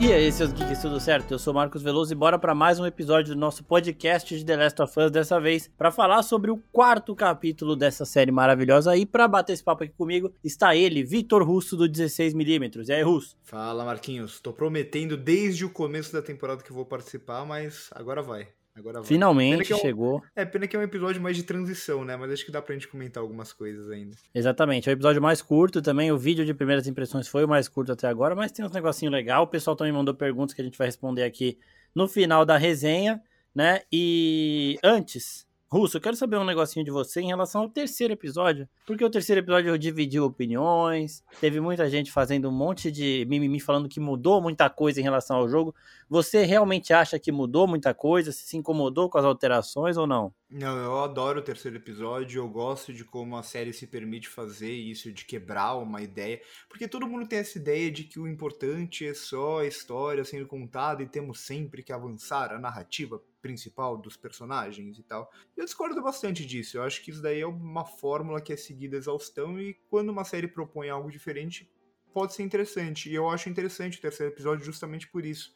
[0.00, 1.32] E aí, seus geeks, tudo certo?
[1.32, 4.56] Eu sou Marcos Veloso e bora para mais um episódio do nosso podcast de The
[4.56, 8.96] Last of Us, dessa vez para falar sobre o quarto capítulo dessa série maravilhosa.
[8.96, 12.88] E para bater esse papo aqui comigo está ele, Vitor Russo do 16mm.
[12.88, 13.36] E aí, Russo?
[13.42, 14.40] Fala, Marquinhos.
[14.40, 18.48] Tô prometendo desde o começo da temporada que vou participar, mas agora vai.
[18.74, 20.22] Agora Finalmente é um, chegou.
[20.34, 22.16] É, pena que é um episódio mais de transição, né?
[22.16, 24.16] Mas acho que dá pra gente comentar algumas coisas ainda.
[24.34, 24.88] Exatamente.
[24.88, 26.12] É o episódio mais curto também.
[26.12, 29.10] O vídeo de primeiras impressões foi o mais curto até agora, mas tem uns negocinho
[29.10, 29.44] legal.
[29.44, 31.58] O pessoal também mandou perguntas que a gente vai responder aqui
[31.94, 33.20] no final da resenha,
[33.54, 33.82] né?
[33.92, 38.68] E antes, Russo, eu quero saber um negocinho de você em relação ao terceiro episódio,
[38.84, 43.88] porque o terceiro episódio dividiu opiniões, teve muita gente fazendo um monte de mimimi falando
[43.88, 45.72] que mudou muita coisa em relação ao jogo.
[46.10, 48.32] Você realmente acha que mudou muita coisa?
[48.32, 50.34] Se incomodou com as alterações ou não?
[50.50, 54.72] Não, eu adoro o terceiro episódio, eu gosto de como a série se permite fazer
[54.72, 59.06] isso, de quebrar uma ideia, porque todo mundo tem essa ideia de que o importante
[59.06, 64.16] é só a história sendo contada e temos sempre que avançar a narrativa principal dos
[64.16, 65.30] personagens e tal.
[65.56, 66.76] Eu discordo bastante disso.
[66.78, 70.24] Eu acho que isso daí é uma fórmula que é seguida exaustão e quando uma
[70.24, 71.70] série propõe algo diferente,
[72.12, 73.08] pode ser interessante.
[73.08, 75.54] E eu acho interessante o terceiro episódio justamente por isso.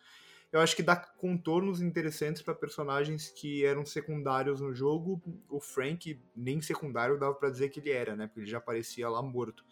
[0.55, 5.21] Eu acho que dá contornos interessantes para personagens que eram secundários no jogo.
[5.49, 8.29] O Frank, nem secundário dava para dizer que ele era, né?
[8.29, 9.65] Porque ele já aparecia lá morto.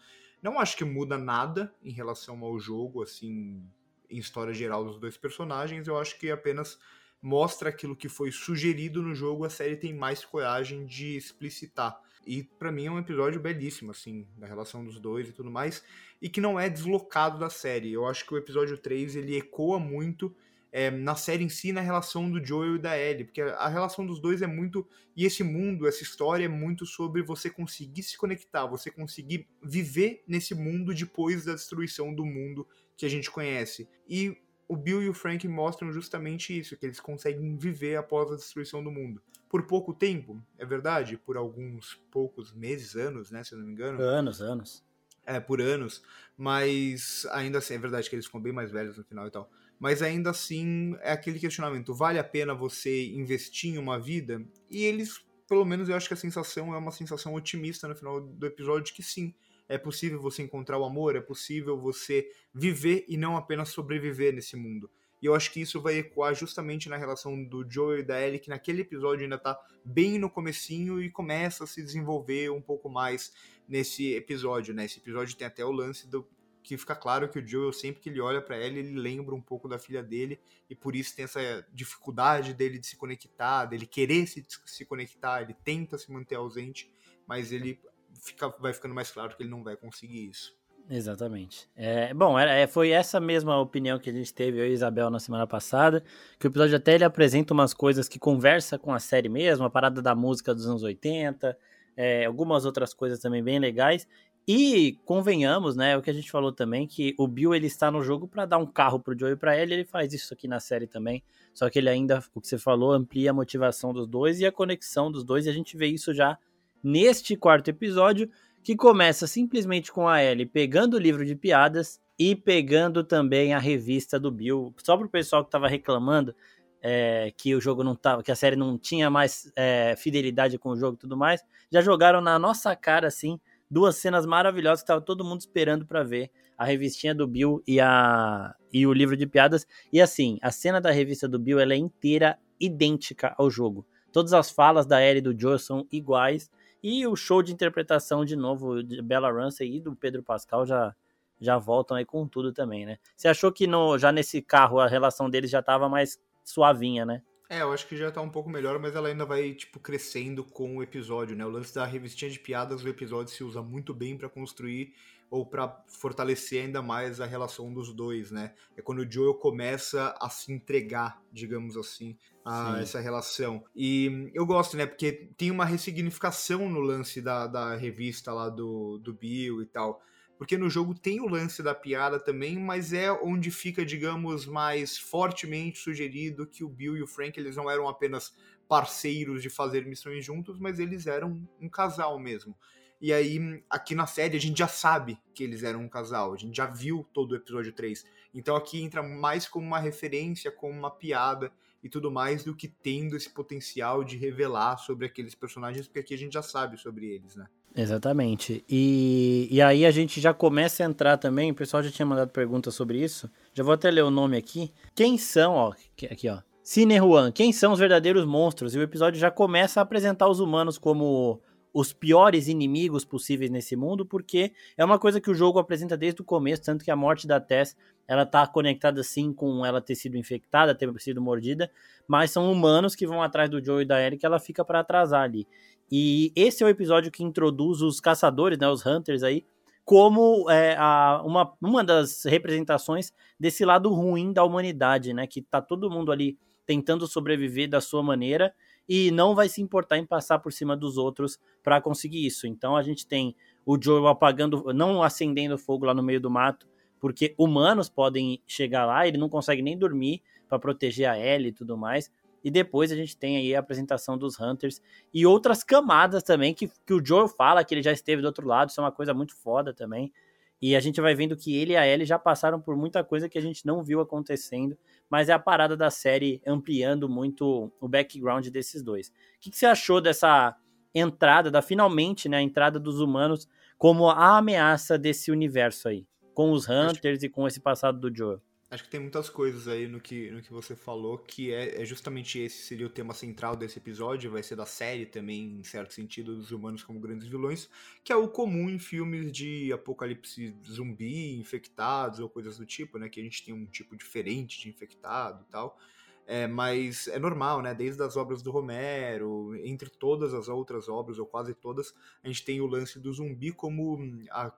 [0.43, 3.65] Não acho que muda nada em relação ao jogo, assim,
[4.11, 5.87] em história geral dos dois personagens.
[5.87, 6.81] Eu acho que apenas
[7.23, 11.97] mostra aquilo que foi sugerido no jogo, a série tem mais coragem de explicitar.
[12.27, 15.85] E para mim é um episódio belíssimo, assim, da relação dos dois e tudo mais,
[16.21, 17.93] e que não é deslocado da série.
[17.93, 20.35] Eu acho que o episódio 3 ele ecoa muito
[20.73, 24.07] é, na série em si, na relação do Joel e da Ellie, porque a relação
[24.07, 24.89] dos dois é muito.
[25.15, 30.25] E esse mundo, essa história é muito sobre você conseguir se conectar, você conseguir viver
[30.27, 33.87] nesse mundo depois da destruição do mundo que a gente conhece.
[34.09, 34.35] E
[34.67, 38.83] o Bill e o Frank mostram justamente isso, que eles conseguem viver após a destruição
[38.83, 39.23] do mundo.
[39.51, 43.73] Por pouco tempo, é verdade, por alguns poucos meses, anos, né, se eu não me
[43.73, 44.01] engano.
[44.01, 44.83] Anos, anos.
[45.27, 46.03] É, por anos,
[46.37, 49.51] mas ainda assim, é verdade que eles ficam bem mais velhos no final e tal.
[49.83, 54.41] Mas ainda assim, é aquele questionamento, vale a pena você investir em uma vida?
[54.71, 58.21] E eles, pelo menos eu acho que a sensação é uma sensação otimista no final
[58.21, 59.35] do episódio de que sim,
[59.69, 64.55] é possível você encontrar o amor, é possível você viver e não apenas sobreviver nesse
[64.55, 64.89] mundo.
[65.21, 68.39] E eu acho que isso vai ecoar justamente na relação do Joel e da Ellie,
[68.39, 72.89] que naquele episódio ainda tá bem no comecinho e começa a se desenvolver um pouco
[72.89, 73.33] mais
[73.69, 74.85] nesse episódio, né?
[74.85, 76.25] Esse episódio tem até o lance do
[76.63, 79.41] que fica claro que o Joel, sempre que ele olha para ela, ele lembra um
[79.41, 80.41] pouco da filha dele,
[80.71, 85.43] e por isso tem essa dificuldade dele de se conectar, dele querer se, se conectar,
[85.43, 86.91] ele tenta se manter ausente,
[87.27, 87.81] mas ele
[88.21, 90.57] fica, vai ficando mais claro que ele não vai conseguir isso.
[90.91, 91.69] Exatamente.
[91.77, 95.11] É, bom, era, é, foi essa mesma opinião que a gente teve, eu e Isabel,
[95.11, 96.03] na semana passada,
[96.39, 99.71] que o episódio até ele apresenta umas coisas que conversa com a série mesmo, a
[99.71, 101.57] parada da música dos anos 80,
[101.97, 104.09] é, algumas outras coisas também bem legais,
[104.47, 108.03] e convenhamos, né, o que a gente falou também, que o Bill ele está no
[108.03, 110.87] jogo para dar um carro pro Joey pra ele, ele faz isso aqui na série
[110.87, 111.23] também,
[111.55, 114.53] só que ele ainda, o que você falou, amplia a motivação dos dois e a
[114.53, 116.37] conexão dos dois, e a gente vê isso já
[116.83, 118.29] neste quarto episódio,
[118.63, 123.59] que começa simplesmente com a Ellie pegando o livro de piadas e pegando também a
[123.59, 124.73] revista do Bill.
[124.79, 126.35] Só pro pessoal que tava reclamando
[126.81, 130.71] é, que o jogo não tava, que a série não tinha mais é, fidelidade com
[130.71, 133.41] o jogo e tudo mais, já jogaram na nossa cara, assim,
[133.73, 136.31] duas cenas maravilhosas que tava todo mundo esperando para ver.
[136.59, 139.67] A revistinha do Bill e, a, e o livro de piadas.
[139.91, 143.85] E assim, a cena da revista do Bill ela é inteira idêntica ao jogo.
[144.13, 146.51] Todas as falas da Ellie e do Joe são iguais.
[146.83, 150.95] E o show de interpretação de novo de Bella Ramsey e do Pedro Pascal já,
[151.41, 152.99] já voltam aí com tudo também, né?
[153.17, 157.23] Você achou que no, já nesse carro a relação deles já tava mais suavinha, né?
[157.53, 160.43] É, eu acho que já tá um pouco melhor, mas ela ainda vai, tipo, crescendo
[160.43, 161.45] com o episódio, né?
[161.45, 164.95] O lance da revistinha de piadas do episódio se usa muito bem para construir
[165.29, 168.55] ou para fortalecer ainda mais a relação dos dois, né?
[168.75, 172.81] É quando o Joel começa a se entregar, digamos assim, a Sim.
[172.81, 173.63] essa relação.
[173.77, 174.87] E eu gosto, né?
[174.87, 180.03] Porque tem uma ressignificação no lance da, da revista lá do, do Bill e tal.
[180.43, 184.99] Porque no jogo tem o lance da piada também, mas é onde fica, digamos, mais
[184.99, 188.35] fortemente sugerido que o Bill e o Frank eles não eram apenas
[188.69, 192.57] parceiros de fazer missões juntos, mas eles eram um casal mesmo.
[193.01, 196.35] E aí, aqui na série, a gente já sabe que eles eram um casal.
[196.35, 198.05] A gente já viu todo o episódio 3.
[198.35, 202.69] Então aqui entra mais como uma referência, como uma piada e tudo mais, do que
[202.69, 207.07] tendo esse potencial de revelar sobre aqueles personagens, porque aqui a gente já sabe sobre
[207.07, 207.47] eles, né?
[207.75, 208.65] Exatamente.
[208.69, 212.31] E, e aí a gente já começa a entrar também, o pessoal já tinha mandado
[212.31, 213.31] perguntas sobre isso.
[213.55, 214.73] Já vou até ler o nome aqui.
[214.95, 215.73] Quem são, ó,
[216.11, 216.39] aqui ó.
[216.63, 218.75] Cine Juan, quem são os verdadeiros monstros?
[218.75, 221.41] E o episódio já começa a apresentar os humanos como
[221.73, 226.21] os piores inimigos possíveis nesse mundo, porque é uma coisa que o jogo apresenta desde
[226.21, 227.77] o começo, tanto que a morte da Tess,
[228.07, 231.71] ela tá conectada sim com ela ter sido infectada, ter sido mordida,
[232.07, 235.23] mas são humanos que vão atrás do Joe e da que ela fica para atrasar
[235.23, 235.47] ali.
[235.91, 239.45] E esse é o episódio que introduz os caçadores, né, os hunters aí,
[239.85, 245.61] como é, a, uma, uma das representações desse lado ruim da humanidade, né, que tá
[245.61, 248.55] todo mundo ali tentando sobreviver da sua maneira
[248.89, 252.47] e não vai se importar em passar por cima dos outros para conseguir isso.
[252.47, 253.35] Então a gente tem
[253.65, 256.69] o Joel apagando, não acendendo fogo lá no meio do mato,
[257.01, 261.53] porque humanos podem chegar lá, ele não consegue nem dormir para proteger a Ellie e
[261.53, 262.11] tudo mais.
[262.45, 264.83] E depois a gente tem aí a apresentação dos Hunters
[265.15, 268.47] e outras camadas também que, que o Joel fala que ele já esteve do outro
[268.47, 270.13] lado, isso é uma coisa muito foda também.
[270.61, 273.29] E a gente vai vendo que ele e a Ellie já passaram por muita coisa
[273.29, 274.79] que a gente não viu acontecendo,
[275.13, 279.09] mas é a parada da série ampliando muito o background desses dois.
[279.09, 280.57] O que, que você achou dessa
[280.95, 286.51] entrada, da finalmente, né, a entrada dos humanos como a ameaça desse universo aí, com
[286.51, 288.41] os Hunters e com esse passado do Joel?
[288.73, 291.85] Acho que tem muitas coisas aí no que, no que você falou, que é, é,
[291.85, 295.93] justamente esse seria o tema central desse episódio, vai ser da série também, em certo
[295.93, 297.69] sentido, dos humanos como grandes vilões,
[298.03, 303.11] que é o comum em filmes de apocalipse zumbi, infectados ou coisas do tipo, né?
[303.11, 305.79] Que a gente tem um tipo diferente de infectado e tal.
[306.27, 307.75] É, mas é normal, né?
[307.75, 312.43] Desde as obras do Romero, entre todas as outras obras, ou quase todas, a gente
[312.43, 313.99] tem o lance do zumbi como
[314.31, 314.51] a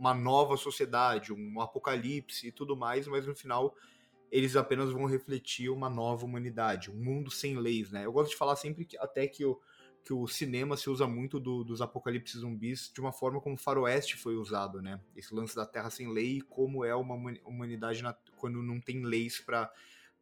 [0.00, 3.76] uma nova sociedade, um apocalipse e tudo mais, mas no final
[4.32, 8.06] eles apenas vão refletir uma nova humanidade, um mundo sem leis, né?
[8.06, 9.60] Eu gosto de falar sempre que até que o,
[10.02, 13.58] que o cinema se usa muito do, dos apocalipses zumbis de uma forma como o
[13.58, 14.98] faroeste foi usado, né?
[15.14, 17.14] Esse lance da Terra sem lei e como é uma
[17.44, 19.70] humanidade na, quando não tem leis para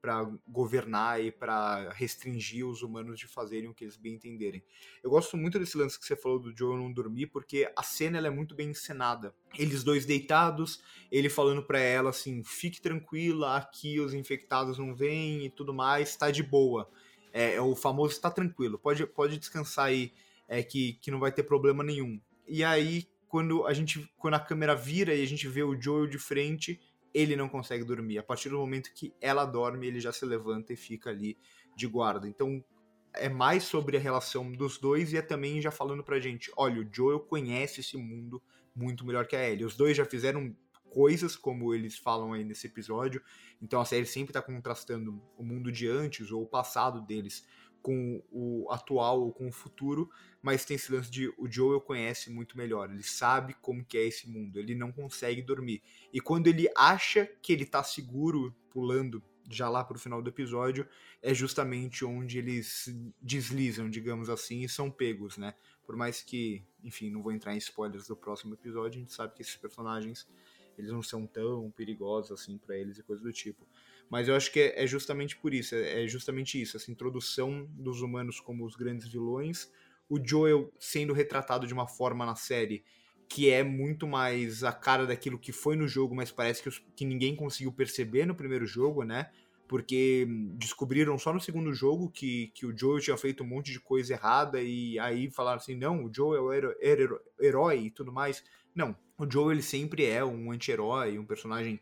[0.00, 4.62] para governar e para restringir os humanos de fazerem o que eles bem entenderem.
[5.02, 8.18] Eu gosto muito desse lance que você falou do Joe não dormir, porque a cena
[8.18, 9.34] é muito bem encenada.
[9.58, 10.80] Eles dois deitados,
[11.10, 16.16] ele falando para ela assim: fique tranquila, aqui os infectados não vêm e tudo mais,
[16.16, 16.88] tá de boa.
[17.32, 20.12] É, é o famoso está tranquilo, pode, pode descansar aí,
[20.46, 22.20] é, que, que não vai ter problema nenhum.
[22.46, 26.06] E aí, quando a gente quando a câmera vira e a gente vê o Joel
[26.06, 26.80] de frente,
[27.18, 28.18] ele não consegue dormir.
[28.18, 31.36] A partir do momento que ela dorme, ele já se levanta e fica ali
[31.74, 32.28] de guarda.
[32.28, 32.64] Então
[33.12, 36.80] é mais sobre a relação dos dois e é também já falando pra gente, olha,
[36.80, 38.40] o Joel conhece esse mundo
[38.72, 39.64] muito melhor que a Ellie.
[39.64, 40.54] Os dois já fizeram
[40.90, 43.20] coisas, como eles falam aí nesse episódio,
[43.60, 47.44] então a série sempre tá contrastando o mundo de antes ou o passado deles
[47.88, 50.11] com o atual ou com o futuro,
[50.43, 54.05] mas tem esse lance de o Joel conhece muito melhor, ele sabe como que é
[54.06, 55.82] esse mundo, ele não consegue dormir.
[56.12, 60.87] E quando ele acha que ele tá seguro pulando já lá pro final do episódio,
[61.23, 65.55] é justamente onde eles deslizam, digamos assim, e são pegos, né?
[65.87, 69.35] Por mais que, enfim, não vou entrar em spoilers do próximo episódio, a gente sabe
[69.35, 70.29] que esses personagens
[70.76, 73.67] eles não são tão perigosos assim para eles e coisa do tipo.
[74.10, 77.66] Mas eu acho que é, é justamente por isso, é, é justamente isso, essa introdução
[77.70, 79.70] dos humanos como os grandes vilões,
[80.08, 82.82] o Joel sendo retratado de uma forma na série
[83.28, 86.82] que é muito mais a cara daquilo que foi no jogo, mas parece que, os,
[86.97, 89.30] que ninguém conseguiu perceber no primeiro jogo, né?
[89.68, 93.78] Porque descobriram só no segundo jogo que, que o Joel tinha feito um monte de
[93.78, 98.42] coisa errada e aí falaram assim, não, o Joel era, era herói e tudo mais.
[98.75, 101.78] Não, o Joel ele sempre é um anti-herói, um personagem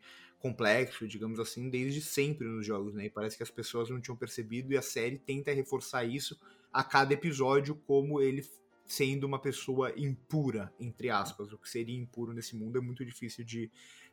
[0.46, 3.06] complexo, digamos assim, desde sempre nos jogos, né?
[3.06, 6.38] E parece que as pessoas não tinham percebido e a série tenta reforçar isso
[6.72, 8.48] a cada episódio como ele
[8.86, 11.52] sendo uma pessoa impura, entre aspas.
[11.52, 13.68] O que seria impuro nesse mundo é muito difícil de,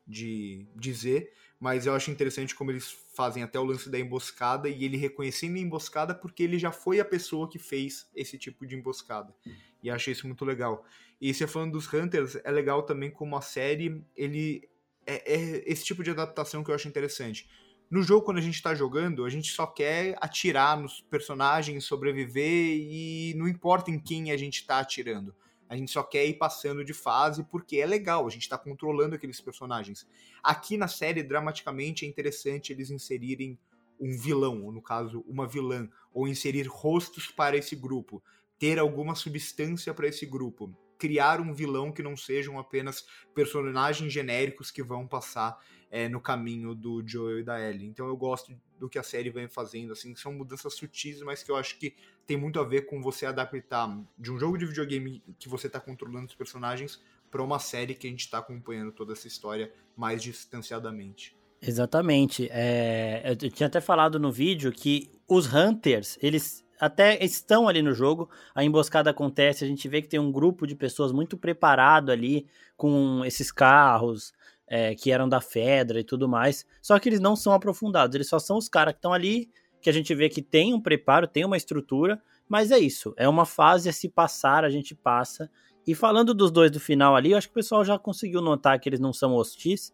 [0.08, 4.84] de dizer, mas eu acho interessante como eles fazem até o lance da emboscada e
[4.84, 8.76] ele reconhecendo a emboscada porque ele já foi a pessoa que fez esse tipo de
[8.76, 9.36] emboscada.
[9.84, 10.84] E achei isso muito legal.
[11.22, 14.68] E você falando dos Hunters, é legal também como a série ele
[15.06, 17.48] é, é esse tipo de adaptação que eu acho interessante.
[17.90, 22.78] No jogo, quando a gente tá jogando, a gente só quer atirar nos personagens, sobreviver
[22.80, 25.36] e não importa em quem a gente tá atirando.
[25.70, 29.16] A gente só quer ir passando de fase porque é legal, a gente tá controlando
[29.16, 30.08] aqueles personagens.
[30.42, 33.58] Aqui na série, dramaticamente, é interessante eles inserirem
[34.00, 38.24] um vilão, ou no caso, uma vilã, ou inserir rostos para esse grupo,
[38.60, 44.72] ter alguma substância para esse grupo criar um vilão que não sejam apenas personagens genéricos
[44.72, 45.60] que vão passar
[45.92, 47.88] é, no caminho do Joel e da Ellie.
[47.88, 51.52] Então eu gosto do que a série vem fazendo, assim, são mudanças sutis, mas que
[51.52, 51.96] eu acho que
[52.26, 55.80] tem muito a ver com você adaptar de um jogo de videogame que você está
[55.80, 60.22] controlando os personagens para uma série que a gente está acompanhando toda essa história mais
[60.22, 61.36] distanciadamente.
[61.62, 62.50] Exatamente.
[62.52, 67.94] É, eu tinha até falado no vídeo que os Hunters, eles até estão ali no
[67.94, 72.12] jogo, a emboscada acontece, a gente vê que tem um grupo de pessoas muito preparado
[72.12, 74.34] ali com esses carros
[74.68, 78.28] é, que eram da Fedra e tudo mais, só que eles não são aprofundados, eles
[78.28, 79.50] só são os caras que estão ali,
[79.82, 83.28] que a gente vê que tem um preparo, tem uma estrutura, mas é isso, é
[83.28, 85.50] uma fase a se passar, a gente passa.
[85.86, 88.80] E falando dos dois do final ali, eu acho que o pessoal já conseguiu notar
[88.80, 89.94] que eles não são hostis,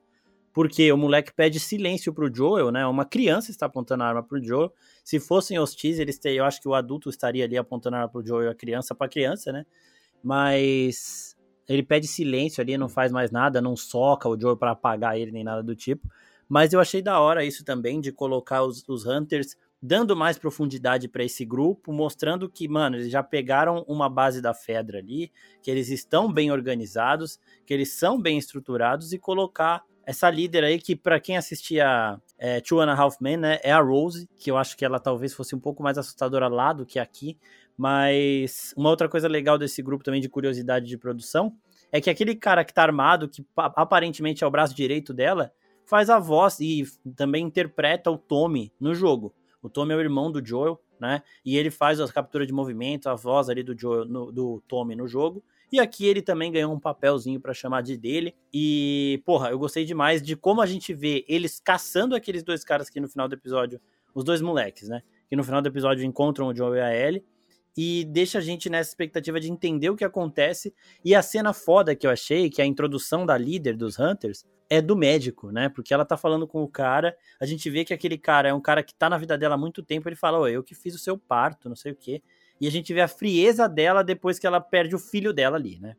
[0.60, 2.86] porque o moleque pede silêncio pro Joel, né?
[2.86, 4.74] Uma criança está apontando a arma pro Joel.
[5.06, 8.28] Se fossem hostis, eles eu acho que o adulto estaria ali apontando a arma pro
[8.28, 9.66] Joel e a criança para criança, né?
[10.22, 11.34] Mas
[11.66, 15.32] ele pede silêncio ali, não faz mais nada, não soca o Joel para apagar ele
[15.32, 16.10] nem nada do tipo.
[16.50, 21.08] Mas eu achei da hora isso também de colocar os, os Hunters dando mais profundidade
[21.08, 25.72] para esse grupo, mostrando que, mano, eles já pegaram uma base da Fedra ali, que
[25.72, 30.96] eles estão bem organizados, que eles são bem estruturados e colocar essa líder aí, que
[30.96, 34.58] para quem assistia é, Two and a Half Men, né, é a Rose, que eu
[34.58, 37.38] acho que ela talvez fosse um pouco mais assustadora lá do que aqui,
[37.78, 41.56] mas uma outra coisa legal desse grupo também de curiosidade de produção
[41.92, 45.52] é que aquele cara que tá armado, que aparentemente é o braço direito dela,
[45.86, 46.86] faz a voz e
[47.16, 49.32] também interpreta o Tommy no jogo.
[49.62, 51.22] O Tommy é o irmão do Joel, né?
[51.46, 54.96] E ele faz a captura de movimento, a voz ali do Joel, no, do Tommy
[54.96, 55.44] no jogo.
[55.72, 58.36] E aqui ele também ganhou um papelzinho para chamar de dele.
[58.54, 62.90] E, porra, eu gostei demais de como a gente vê eles caçando aqueles dois caras
[62.90, 63.80] que no final do episódio,
[64.14, 65.04] os dois moleques, né?
[65.30, 67.24] Que no final do episódio encontram o Joe e a Ellie.
[67.78, 70.74] E deixa a gente nessa expectativa de entender o que acontece.
[71.06, 74.44] E a cena foda que eu achei, que é a introdução da líder dos Hunters,
[74.70, 75.68] é do médico, né?
[75.68, 78.62] Porque ela tá falando com o cara, a gente vê que aquele cara é um
[78.62, 80.94] cara que tá na vida dela há muito tempo, ele fala, ô, eu que fiz
[80.94, 82.22] o seu parto, não sei o quê.
[82.60, 85.80] E a gente vê a frieza dela depois que ela perde o filho dela ali,
[85.80, 85.96] né?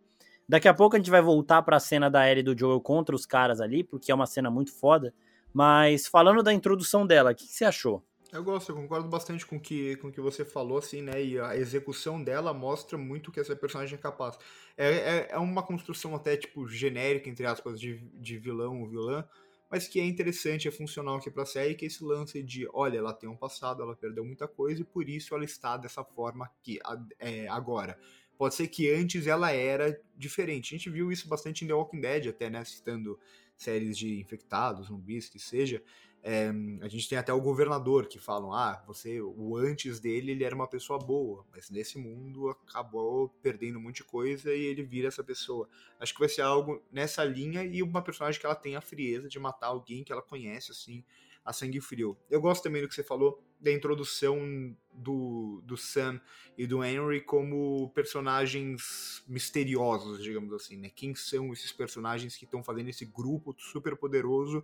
[0.49, 3.15] Daqui a pouco a gente vai voltar para a cena da Ellie do Joel contra
[3.15, 5.15] os caras ali, porque é uma cena muito foda.
[5.53, 8.05] Mas falando da introdução dela, o que, que, você achou?
[8.33, 11.23] Eu gosto, eu concordo bastante com que, o com que você falou, assim, né?
[11.23, 14.39] E a execução dela mostra muito que essa personagem é capaz.
[14.77, 19.25] É, é, é uma construção até, tipo, genérica, entre aspas, de, de vilão ou vilã,
[19.71, 22.69] mas que é interessante, é funcional aqui para a série, que é esse lance de,
[22.73, 26.03] olha, ela tem um passado, ela perdeu muita coisa e por isso ela está dessa
[26.03, 26.79] forma aqui,
[27.19, 27.97] é, agora.
[28.37, 30.75] Pode ser que antes ela era diferente.
[30.75, 33.19] A gente viu isso bastante em The Walking Dead, até, né, citando
[33.57, 35.83] séries de infectados, zumbis, que seja,
[36.23, 40.45] é, a gente tem até o governador que falam, ah, você, o antes dele, ele
[40.45, 44.83] era uma pessoa boa, mas nesse mundo acabou perdendo um monte de coisa e ele
[44.83, 45.69] vira essa pessoa.
[45.99, 49.29] Acho que vai ser algo nessa linha e uma personagem que ela tem a frieza
[49.29, 51.03] de matar alguém que ela conhece, assim,
[51.43, 52.17] a sangue frio.
[52.29, 56.21] Eu gosto também do que você falou da introdução do, do Sam
[56.57, 60.91] e do Henry como personagens misteriosos, digamos assim, né?
[60.95, 64.63] Quem são esses personagens que estão fazendo esse grupo super poderoso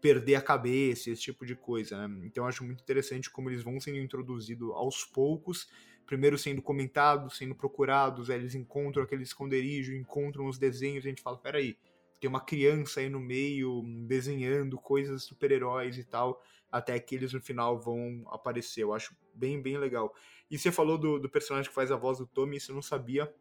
[0.00, 2.26] perder a cabeça, esse tipo de coisa, né?
[2.26, 5.68] Então eu acho muito interessante como eles vão sendo introduzidos aos poucos,
[6.06, 11.22] primeiro sendo comentados, sendo procurados, aí eles encontram aquele esconderijo, encontram os desenhos, a gente
[11.22, 11.76] fala, peraí,
[12.20, 17.40] tem uma criança aí no meio desenhando coisas super-heróis e tal, até que eles no
[17.40, 18.82] final vão aparecer.
[18.82, 20.14] Eu acho bem, bem legal.
[20.50, 22.82] E você falou do, do personagem que faz a voz do Tommy, isso eu não
[22.82, 23.32] sabia.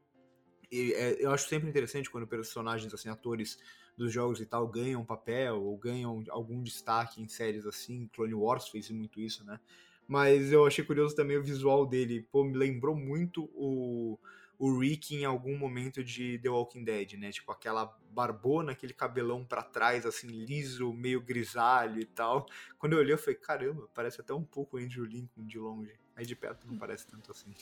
[0.72, 3.58] É, eu acho sempre interessante quando personagens, assim, atores
[3.98, 8.10] dos jogos e tal ganham papel ou ganham algum destaque em séries assim.
[8.14, 9.60] Clone Wars fez muito isso, né?
[10.08, 12.28] Mas eu achei curioso também o visual dele.
[12.32, 14.20] Pô, me lembrou muito o,
[14.60, 17.32] o Rick em algum momento de The Walking Dead, né?
[17.32, 22.46] Tipo aquela barbona, aquele cabelão para trás, assim, liso, meio grisalho e tal.
[22.78, 25.94] Quando eu olhei, eu falei, caramba, parece até um pouco Andrew Lincoln de longe.
[26.16, 27.54] Aí de perto não parece tanto assim.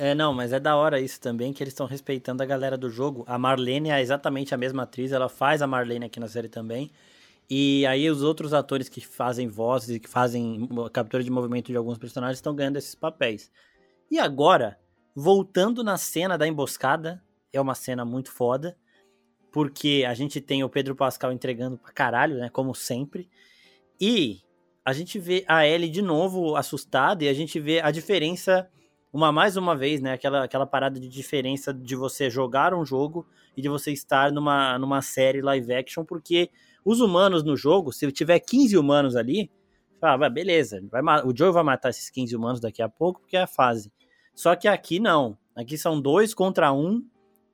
[0.00, 2.88] É, não, mas é da hora isso também, que eles estão respeitando a galera do
[2.88, 3.24] jogo.
[3.26, 6.92] A Marlene é exatamente a mesma atriz, ela faz a Marlene aqui na série também.
[7.50, 11.76] E aí os outros atores que fazem vozes e que fazem captura de movimento de
[11.76, 13.50] alguns personagens estão ganhando esses papéis.
[14.08, 14.78] E agora,
[15.16, 17.20] voltando na cena da emboscada,
[17.52, 18.76] é uma cena muito foda,
[19.50, 23.28] porque a gente tem o Pedro Pascal entregando pra caralho, né, como sempre.
[24.00, 24.42] E
[24.84, 28.70] a gente vê a Ellie de novo assustada e a gente vê a diferença
[29.12, 33.26] uma mais uma vez, né, aquela, aquela parada de diferença de você jogar um jogo
[33.56, 36.50] e de você estar numa, numa série live action, porque
[36.84, 39.50] os humanos no jogo, se tiver 15 humanos ali,
[40.00, 43.42] fala, beleza, vai, o Joe vai matar esses 15 humanos daqui a pouco, porque é
[43.42, 43.92] a fase.
[44.34, 45.36] Só que aqui não.
[45.56, 47.04] Aqui são dois contra um,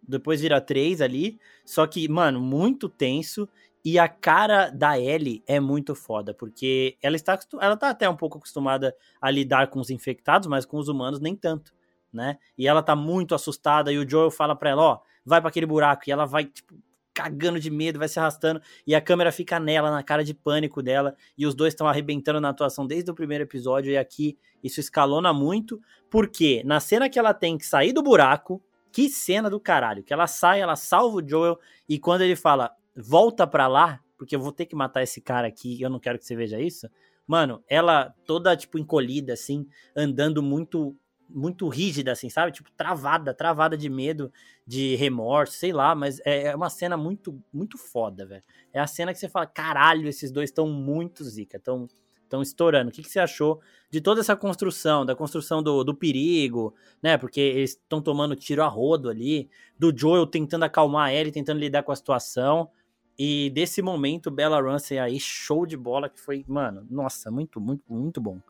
[0.06, 1.38] depois vira três ali.
[1.64, 3.48] Só que, mano, muito tenso.
[3.84, 8.16] E a cara da Ellie é muito foda, porque ela está ela tá até um
[8.16, 11.74] pouco acostumada a lidar com os infectados, mas com os humanos nem tanto,
[12.10, 12.38] né?
[12.56, 15.66] E ela tá muito assustada e o Joel fala para ela, ó, vai para aquele
[15.66, 16.74] buraco e ela vai tipo
[17.14, 20.82] cagando de medo, vai se arrastando e a câmera fica nela, na cara de pânico
[20.82, 24.80] dela, e os dois estão arrebentando na atuação desde o primeiro episódio e aqui isso
[24.80, 28.60] escalona muito, porque na cena que ela tem que sair do buraco,
[28.90, 32.74] que cena do caralho, que ela sai, ela salva o Joel e quando ele fala
[32.96, 36.18] volta pra lá, porque eu vou ter que matar esse cara aqui, eu não quero
[36.18, 36.88] que você veja isso.
[37.26, 40.96] Mano, ela toda, tipo, encolhida, assim, andando muito,
[41.28, 42.52] muito rígida, assim, sabe?
[42.52, 44.30] Tipo, travada, travada de medo,
[44.66, 48.42] de remorso, sei lá, mas é, é uma cena muito, muito foda, velho.
[48.72, 51.88] É a cena que você fala, caralho, esses dois estão muito zica, estão
[52.34, 52.90] estão estourando.
[52.90, 53.60] O que, que você achou
[53.90, 57.16] de toda essa construção, da construção do, do perigo, né?
[57.16, 59.48] Porque eles estão tomando tiro a rodo ali,
[59.78, 62.68] do Joel tentando acalmar ele, tentando lidar com a situação.
[63.18, 67.84] E desse momento, Bella Ramsey aí, show de bola, que foi, mano, nossa, muito, muito,
[67.88, 68.40] muito bom.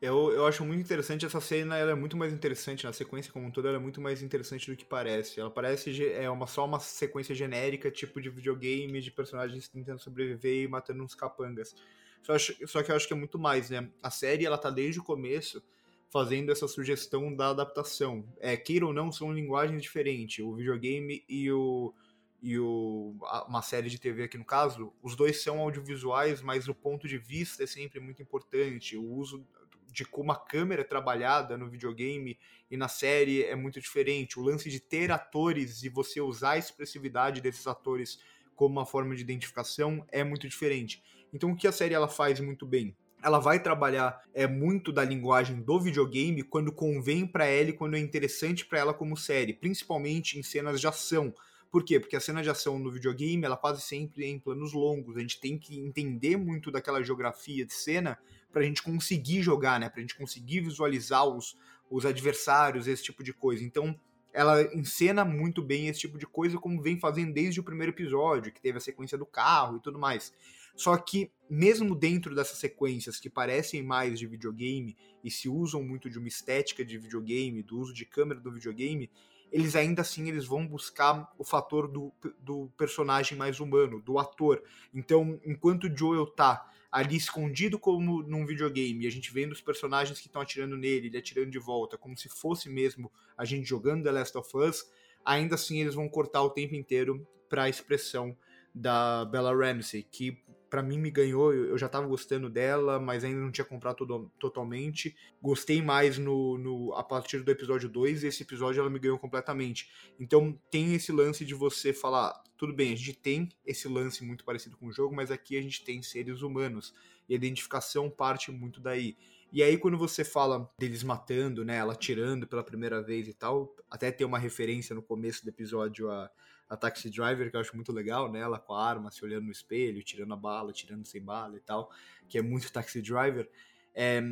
[0.00, 3.46] Eu, eu acho muito interessante essa cena, ela é muito mais interessante, na sequência como
[3.46, 5.38] um todo, ela é muito mais interessante do que parece.
[5.38, 10.64] Ela parece é uma, só uma sequência genérica, tipo de videogame, de personagens tentando sobreviver
[10.64, 11.74] e matando uns capangas.
[12.22, 13.90] Só, só que eu acho que é muito mais, né?
[14.02, 15.62] A série, ela tá desde o começo
[16.08, 18.24] fazendo essa sugestão da adaptação.
[18.38, 20.44] É, queira ou não, são linguagens diferentes.
[20.44, 21.94] O videogame e o
[22.42, 23.14] e o,
[23.46, 27.18] uma série de TV aqui no caso, os dois são audiovisuais, mas o ponto de
[27.18, 28.96] vista é sempre muito importante.
[28.96, 29.46] O uso
[29.92, 32.38] de como a câmera é trabalhada no videogame
[32.70, 34.38] e na série é muito diferente.
[34.38, 38.20] O lance de ter atores e você usar a expressividade desses atores
[38.54, 41.02] como uma forma de identificação é muito diferente.
[41.32, 42.96] Então o que a série ela faz muito bem?
[43.22, 47.96] Ela vai trabalhar é muito da linguagem do videogame quando convém para ela e quando
[47.96, 51.34] é interessante para ela como série, principalmente em cenas de ação
[51.70, 52.00] por quê?
[52.00, 55.16] Porque a cena de ação no videogame, ela quase sempre é em planos longos.
[55.16, 58.18] A gente tem que entender muito daquela geografia de cena
[58.52, 59.88] pra gente conseguir jogar, né?
[59.88, 61.56] Pra gente conseguir visualizar os,
[61.88, 63.62] os adversários, esse tipo de coisa.
[63.62, 63.98] Então,
[64.32, 68.52] ela encena muito bem esse tipo de coisa, como vem fazendo desde o primeiro episódio,
[68.52, 70.32] que teve a sequência do carro e tudo mais.
[70.74, 76.08] Só que, mesmo dentro dessas sequências que parecem mais de videogame e se usam muito
[76.08, 79.10] de uma estética de videogame, do uso de câmera do videogame,
[79.52, 84.62] eles ainda assim eles vão buscar o fator do, do personagem mais humano, do ator.
[84.94, 89.60] Então, enquanto o Joel tá ali escondido como num videogame, e a gente vendo os
[89.60, 93.68] personagens que estão atirando nele, ele atirando de volta, como se fosse mesmo a gente
[93.68, 94.90] jogando The Last of Us,
[95.24, 98.36] ainda assim eles vão cortar o tempo inteiro para a expressão
[98.74, 103.40] da Bella Ramsey, que para mim me ganhou, eu já tava gostando dela, mas ainda
[103.40, 105.16] não tinha comprado todo, totalmente.
[105.42, 109.18] Gostei mais no, no a partir do episódio 2 e esse episódio ela me ganhou
[109.18, 109.90] completamente.
[110.18, 114.44] Então tem esse lance de você falar, tudo bem, a gente tem esse lance muito
[114.44, 116.94] parecido com o jogo, mas aqui a gente tem seres humanos
[117.28, 119.16] e a identificação parte muito daí.
[119.52, 123.74] E aí quando você fala deles matando, né, ela tirando pela primeira vez e tal,
[123.90, 126.30] até tem uma referência no começo do episódio a
[126.70, 128.38] a Taxi Driver, que eu acho muito legal, né?
[128.38, 131.60] Ela com a arma, se olhando no espelho, tirando a bala, tirando sem bala e
[131.60, 131.90] tal,
[132.28, 133.50] que é muito Taxi Driver.
[133.92, 134.22] É,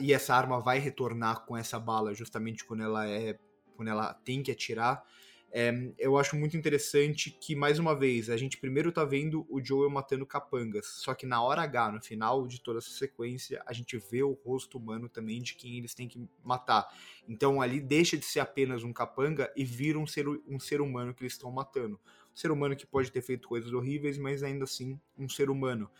[0.00, 3.38] e essa arma vai retornar com essa bala justamente quando ela é
[3.76, 5.06] quando ela tem que atirar
[5.54, 9.62] é, eu acho muito interessante que, mais uma vez, a gente primeiro tá vendo o
[9.62, 13.72] Joel matando capangas, só que na hora H, no final de toda essa sequência, a
[13.74, 16.88] gente vê o rosto humano também de quem eles têm que matar.
[17.28, 21.12] Então ali deixa de ser apenas um capanga e vira um ser, um ser humano
[21.12, 22.00] que eles estão matando.
[22.32, 25.90] Um ser humano que pode ter feito coisas horríveis, mas ainda assim um ser humano.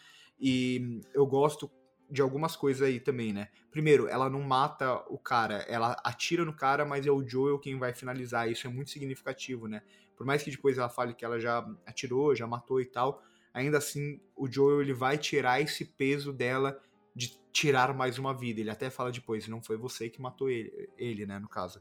[0.40, 1.70] E eu gosto
[2.12, 3.48] de algumas coisas aí também, né?
[3.70, 7.78] Primeiro, ela não mata o cara, ela atira no cara, mas é o Joel quem
[7.78, 8.50] vai finalizar.
[8.50, 9.80] Isso é muito significativo, né?
[10.14, 13.22] Por mais que depois ela fale que ela já atirou, já matou e tal,
[13.54, 16.78] ainda assim o Joel ele vai tirar esse peso dela
[17.16, 18.60] de tirar mais uma vida.
[18.60, 21.80] Ele até fala depois, não foi você que matou ele, ele, né, no caso.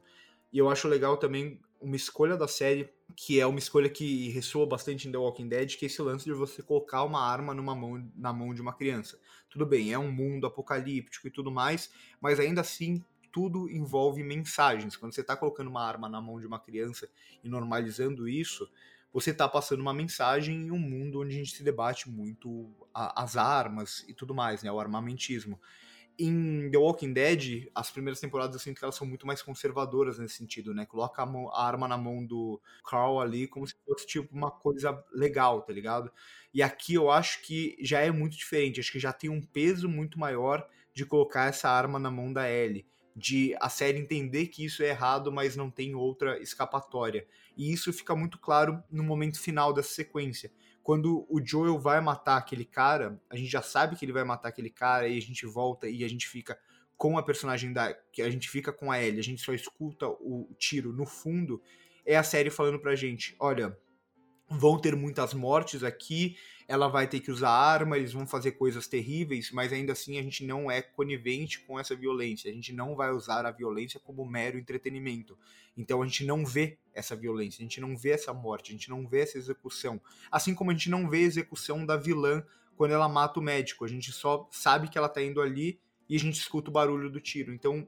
[0.52, 4.66] E eu acho legal também uma escolha da série, que é uma escolha que ressoa
[4.68, 7.76] bastante em The Walking Dead, que é esse lance de você colocar uma arma numa
[7.76, 9.20] mão, na mão de uma criança.
[9.50, 14.96] Tudo bem, é um mundo apocalíptico e tudo mais, mas ainda assim tudo envolve mensagens.
[14.96, 17.10] Quando você está colocando uma arma na mão de uma criança
[17.44, 18.70] e normalizando isso,
[19.12, 23.36] você está passando uma mensagem em um mundo onde a gente se debate muito as
[23.36, 25.60] armas e tudo mais, né, o armamentismo
[26.24, 30.20] em The Walking Dead, as primeiras temporadas eu sinto que elas são muito mais conservadoras
[30.20, 30.86] nesse sentido, né?
[30.86, 34.52] Coloca a, mão, a, arma na mão do Carl ali como se fosse tipo uma
[34.52, 36.12] coisa legal, tá ligado?
[36.54, 39.90] E aqui eu acho que já é muito diferente, acho que já tem um peso
[39.90, 42.86] muito maior de colocar essa arma na mão da Ellie.
[43.16, 47.28] de a série entender que isso é errado, mas não tem outra escapatória.
[47.58, 50.52] E isso fica muito claro no momento final dessa sequência.
[50.84, 54.50] Quando o Joel vai matar aquele cara, a gente já sabe que ele vai matar
[54.50, 56.58] aquele cara e a gente volta e a gente fica
[56.98, 60.08] com a personagem da que a gente fica com a Ellie, a gente só escuta
[60.08, 61.62] o tiro no fundo,
[62.06, 63.78] é a série falando pra gente, olha,
[64.52, 66.36] vão ter muitas mortes aqui,
[66.68, 70.24] ela vai ter que usar arma, eles vão fazer coisas terríveis, mas ainda assim a
[70.24, 72.50] gente não é conivente com essa violência.
[72.50, 75.38] A gente não vai usar a violência como mero entretenimento.
[75.76, 78.90] Então a gente não vê essa violência, a gente não vê essa morte, a gente
[78.90, 80.00] não vê essa execução.
[80.32, 82.44] Assim como a gente não vê a execução da vilã
[82.76, 83.84] quando ela mata o médico.
[83.84, 87.10] A gente só sabe que ela tá indo ali e a gente escuta o barulho
[87.10, 87.54] do tiro.
[87.54, 87.88] Então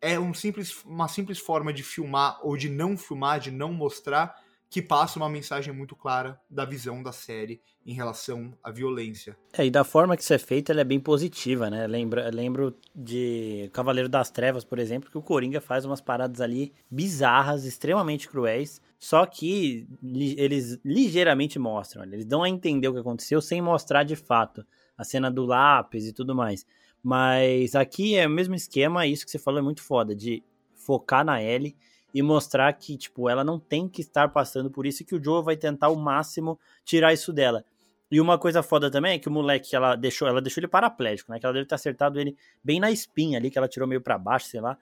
[0.00, 4.38] é um simples, uma simples forma de filmar ou de não filmar, de não mostrar
[4.70, 9.36] que passa uma mensagem muito clara da visão da série em relação à violência.
[9.52, 11.88] É, e da forma que isso é feito, ela é bem positiva, né?
[11.88, 16.72] Lembra, lembro de Cavaleiro das Trevas, por exemplo, que o Coringa faz umas paradas ali
[16.88, 23.00] bizarras, extremamente cruéis, só que li, eles ligeiramente mostram, eles dão a entender o que
[23.00, 24.64] aconteceu sem mostrar de fato
[24.96, 26.64] a cena do lápis e tudo mais.
[27.02, 30.44] Mas aqui é o mesmo esquema, isso que você falou é muito foda, de
[30.76, 31.76] focar na Ellie
[32.14, 35.22] e mostrar que, tipo, ela não tem que estar passando por isso e que o
[35.22, 37.64] Joe vai tentar o máximo tirar isso dela.
[38.10, 41.30] E uma coisa foda também é que o moleque, ela deixou, ela deixou ele paraplégico,
[41.30, 41.38] né?
[41.38, 44.18] Que ela deve ter acertado ele bem na espinha ali, que ela tirou meio para
[44.18, 44.76] baixo, sei lá.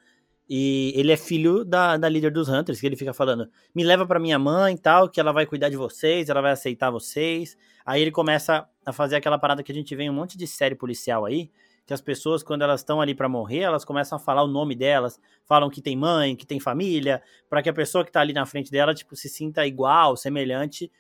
[0.49, 4.07] E ele é filho da, da líder dos Hunters, que ele fica falando: me leva
[4.07, 7.55] para minha mãe e tal, que ela vai cuidar de vocês, ela vai aceitar vocês.
[7.85, 10.47] Aí ele começa a fazer aquela parada que a gente vê em um monte de
[10.47, 11.51] série policial aí,
[11.89, 14.75] que as pessoas, quando elas estão ali para morrer, elas começam a falar o nome
[14.75, 18.35] delas, falam que tem mãe, que tem família, para que a pessoa que tá ali
[18.35, 20.93] na frente dela, tipo, se sinta igual, semelhante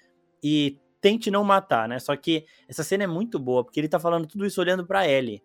[0.42, 1.98] e tente não matar, né?
[1.98, 5.06] Só que essa cena é muito boa, porque ele tá falando tudo isso olhando para
[5.06, 5.42] Ellie.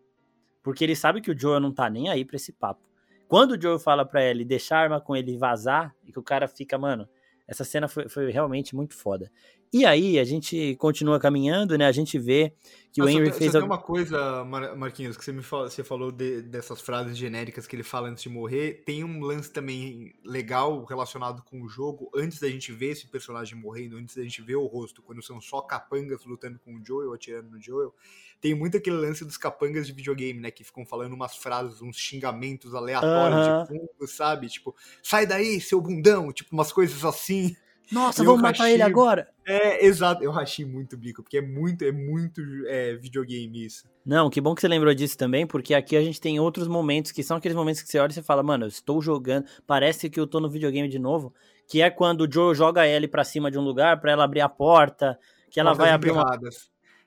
[0.63, 2.87] Porque ele sabe que o Joel não tá nem aí pra esse papo.
[3.27, 6.23] Quando o Joel fala pra Ellie deixar a arma com ele vazar, e que o
[6.23, 7.05] cara fica, mano,
[7.47, 9.31] essa cena foi, foi realmente muito foda.
[9.71, 11.87] E aí, a gente continua caminhando, né?
[11.87, 12.53] A gente vê
[12.91, 13.51] que o Henry fez.
[13.51, 17.65] Só tem uma coisa, Marquinhos, que você me falou, você falou de, dessas frases genéricas
[17.65, 18.83] que ele fala antes de morrer.
[18.85, 23.57] Tem um lance também legal relacionado com o jogo, antes da gente ver esse personagem
[23.57, 27.11] morrendo, antes da gente ver o rosto, quando são só capangas lutando com o Joel,
[27.11, 27.95] atirando no Joel.
[28.43, 30.51] Tem muito aquele lance dos capangas de videogame, né?
[30.51, 33.61] Que ficam falando umas frases, uns xingamentos aleatórios uh -huh.
[33.61, 34.49] de fundo, sabe?
[34.49, 36.29] Tipo, sai daí, seu bundão!
[36.33, 37.55] Tipo, umas coisas assim.
[37.89, 39.29] Nossa, vamos matar ele agora?
[39.45, 40.21] É, exato.
[40.21, 43.85] Eu rachei muito o bico, porque é muito, é muito é, videogame isso.
[44.05, 47.13] Não, que bom que você lembrou disso também, porque aqui a gente tem outros momentos
[47.13, 50.09] que são aqueles momentos que você olha e você fala, mano, eu estou jogando, parece
[50.09, 51.33] que eu tô no videogame de novo,
[51.65, 54.41] que é quando o Joe joga ele para cima de um lugar para ela abrir
[54.41, 55.17] a porta,
[55.49, 56.25] que ela vai abrir uma...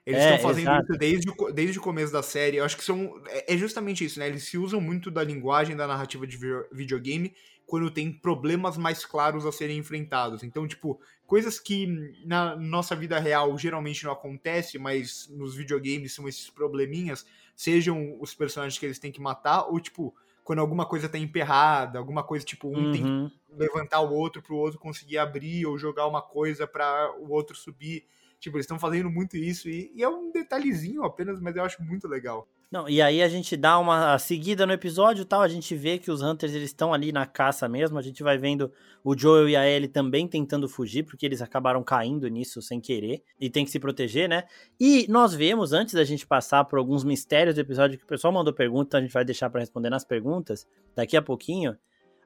[0.07, 0.83] Eles é, estão fazendo exato.
[0.83, 2.55] isso desde o, desde o começo da série.
[2.55, 3.21] Eu acho que são.
[3.27, 4.27] É, é justamente isso, né?
[4.27, 6.37] Eles se usam muito da linguagem da narrativa de
[6.71, 10.43] videogame quando tem problemas mais claros a serem enfrentados.
[10.43, 16.25] Então, tipo, coisas que na nossa vida real geralmente não acontece, mas nos videogames são
[16.25, 21.09] esses probleminhas, sejam os personagens que eles têm que matar, ou tipo, quando alguma coisa
[21.09, 22.91] tá emperrada, alguma coisa tipo, um uhum.
[22.93, 23.31] tem que uhum.
[23.57, 28.05] levantar o outro pro outro conseguir abrir, ou jogar uma coisa para o outro subir.
[28.39, 31.81] Tipo, eles estão fazendo muito isso e, e, é um detalhezinho apenas, mas eu acho
[31.81, 32.47] muito legal.
[32.69, 36.11] Não, e aí a gente dá uma seguida no episódio tal, a gente vê que
[36.11, 38.71] os Hunters eles estão ali na caça mesmo, a gente vai vendo
[39.03, 43.23] o Joel e a Ellie também tentando fugir, porque eles acabaram caindo nisso sem querer,
[43.39, 44.43] e tem que se proteger, né?
[44.77, 48.33] E nós vemos, antes da gente passar por alguns mistérios do episódio, que o pessoal
[48.33, 51.77] mandou pergunta, a gente vai deixar para responder nas perguntas daqui a pouquinho,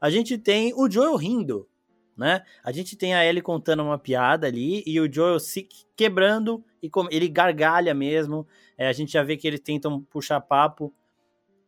[0.02, 1.70] a gente tem o Joel rindo,
[2.18, 2.44] né?
[2.64, 6.90] A gente tem a Ellie contando uma piada ali e o Joel se quebrando e
[7.10, 8.48] ele gargalha mesmo.
[8.78, 10.94] É, a gente já vê que eles tentam puxar papo.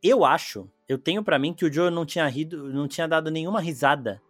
[0.02, 3.32] Eu acho, eu tenho para mim que o Joel não tinha rido, não tinha dado
[3.32, 4.22] nenhuma risada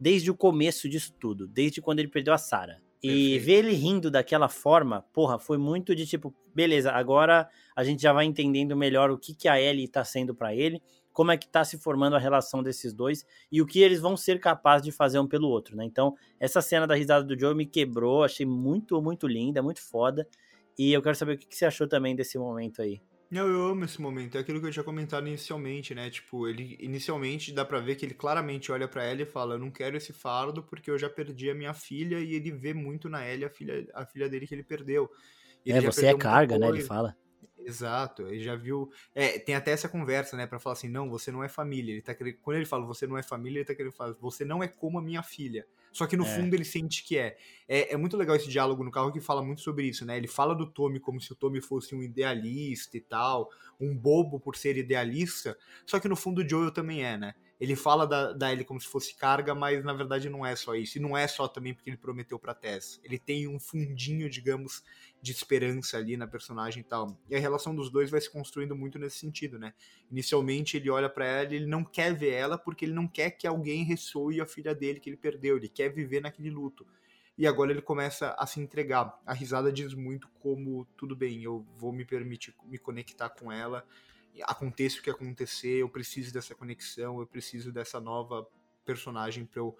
[0.00, 2.80] desde o começo disso tudo, desde quando ele perdeu a Sarah.
[3.02, 8.00] E ver ele rindo daquela forma, porra, foi muito de tipo, beleza, agora a gente
[8.00, 10.80] já vai entendendo melhor o que, que a Ellie tá sendo para ele
[11.12, 14.16] como é que está se formando a relação desses dois e o que eles vão
[14.16, 15.84] ser capazes de fazer um pelo outro, né?
[15.84, 20.26] Então, essa cena da risada do Joe me quebrou, achei muito, muito linda, muito foda.
[20.78, 23.00] E eu quero saber o que você achou também desse momento aí.
[23.30, 24.36] Não, eu amo esse momento.
[24.36, 26.10] É aquilo que eu tinha comentado inicialmente, né?
[26.10, 29.58] Tipo, ele inicialmente dá para ver que ele claramente olha para ela e fala: "Eu
[29.58, 33.08] não quero esse fardo porque eu já perdi a minha filha" e ele vê muito
[33.08, 35.10] na Ellie a filha a filha dele que ele perdeu.
[35.64, 36.68] Ele é, você é carga, né?
[36.68, 37.16] Ele fala.
[37.58, 38.90] Exato, ele já viu.
[39.14, 41.92] É, tem até essa conversa, né, para falar assim: não, você não é família.
[41.92, 44.44] Ele tá querendo, quando ele fala você não é família, ele tá querendo falar: você
[44.44, 45.66] não é como a minha filha.
[45.92, 46.36] Só que no é.
[46.36, 47.36] fundo ele sente que é.
[47.68, 47.92] é.
[47.92, 47.96] é.
[47.96, 50.16] muito legal esse diálogo no carro que fala muito sobre isso, né?
[50.16, 54.40] Ele fala do Tommy como se o Tommy fosse um idealista e tal, um bobo
[54.40, 57.34] por ser idealista, só que no fundo o Joel também é, né?
[57.60, 60.74] Ele fala da, da Ellie como se fosse carga, mas na verdade não é só
[60.74, 60.98] isso.
[60.98, 63.00] E não é só também porque ele prometeu pra Tess.
[63.04, 64.82] Ele tem um fundinho, digamos,
[65.22, 67.16] de esperança ali na personagem e tal.
[67.30, 69.72] E a relação dos dois vai se construindo muito nesse sentido, né?
[70.10, 73.30] Inicialmente ele olha para ela e ele não quer ver ela porque ele não quer
[73.30, 75.56] que alguém ressoe a filha dele que ele perdeu.
[75.56, 76.86] Ele quer viver naquele luto.
[77.38, 79.18] E agora ele começa a se entregar.
[79.24, 83.86] A risada diz muito como tudo bem, eu vou me permitir me conectar com ela
[84.40, 88.46] aconteça o que acontecer, eu preciso dessa conexão, eu preciso dessa nova
[88.84, 89.76] personagem para eu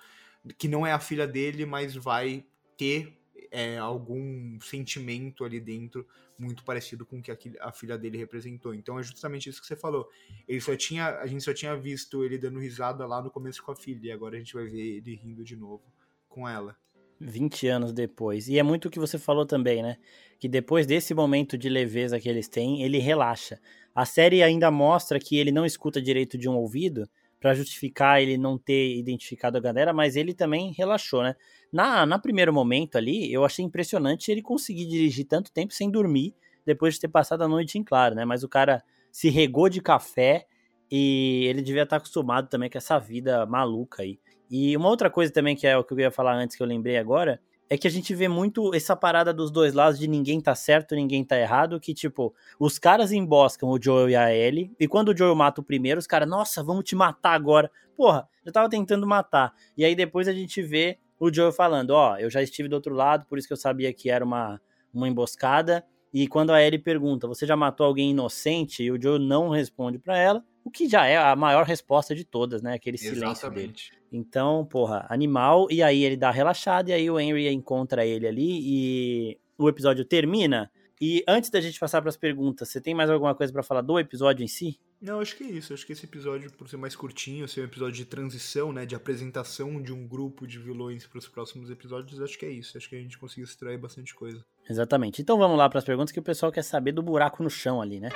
[0.59, 2.45] que não é a filha dele, mas vai
[2.77, 3.17] ter
[3.53, 6.07] é, algum sentimento ali dentro
[6.39, 8.75] muito parecido com o que a, filha dele representou.
[8.75, 10.09] Então é justamente isso que você falou.
[10.49, 13.71] Ele só tinha, a gente só tinha visto ele dando risada lá no começo com
[13.71, 15.85] a filha, e agora a gente vai ver ele rindo de novo
[16.29, 16.75] com ela.
[17.21, 18.49] 20 anos depois.
[18.49, 19.99] E é muito o que você falou também, né?
[20.41, 23.61] Que depois desse momento de leveza que eles têm, ele relaxa.
[23.95, 27.09] A série ainda mostra que ele não escuta direito de um ouvido
[27.43, 31.35] para justificar ele não ter identificado a galera, mas ele também relaxou, né?
[31.73, 36.33] Na, na primeiro momento ali, eu achei impressionante ele conseguir dirigir tanto tempo sem dormir
[36.65, 38.25] depois de ter passado a noite em claro, né?
[38.25, 40.47] Mas o cara se regou de café
[40.89, 44.21] e ele devia estar acostumado também com essa vida maluca aí.
[44.49, 46.67] E uma outra coisa também que é o que eu ia falar antes que eu
[46.67, 47.41] lembrei agora,
[47.73, 50.95] é que a gente vê muito essa parada dos dois lados de ninguém tá certo,
[50.95, 55.09] ninguém tá errado, que tipo, os caras emboscam o Joel e a Ellie, e quando
[55.09, 57.71] o Joel mata o primeiro, os caras, nossa, vamos te matar agora.
[57.97, 59.55] Porra, eu tava tentando matar.
[59.75, 62.75] E aí depois a gente vê o Joel falando, ó, oh, eu já estive do
[62.75, 64.61] outro lado, por isso que eu sabia que era uma,
[64.93, 65.83] uma emboscada.
[66.13, 68.83] E quando a Ellie pergunta, você já matou alguém inocente?
[68.83, 72.23] E o Joel não responde para ela, o que já é a maior resposta de
[72.23, 72.75] todas, né?
[72.75, 73.93] Aquele silêncio Exatamente.
[73.93, 74.02] dele.
[74.13, 75.67] Então, porra, animal.
[75.71, 80.05] E aí ele dá relaxado e aí o Henry encontra ele ali e o episódio
[80.05, 80.71] termina.
[81.01, 83.81] E antes da gente passar para as perguntas, você tem mais alguma coisa para falar
[83.81, 84.79] do episódio em si?
[85.01, 85.75] Não, acho que é isso.
[85.75, 88.95] Acho que esse episódio, por ser mais curtinho, ser um episódio de transição, né, de
[88.95, 92.79] apresentação de um grupo de vilões para os próximos episódios, acho que é isso.
[92.79, 94.45] Acho que a gente conseguiu extrair bastante coisa.
[94.71, 95.21] Exatamente.
[95.21, 97.83] Então vamos lá para as perguntas que o pessoal quer saber do buraco no chão
[97.83, 98.11] ali, né?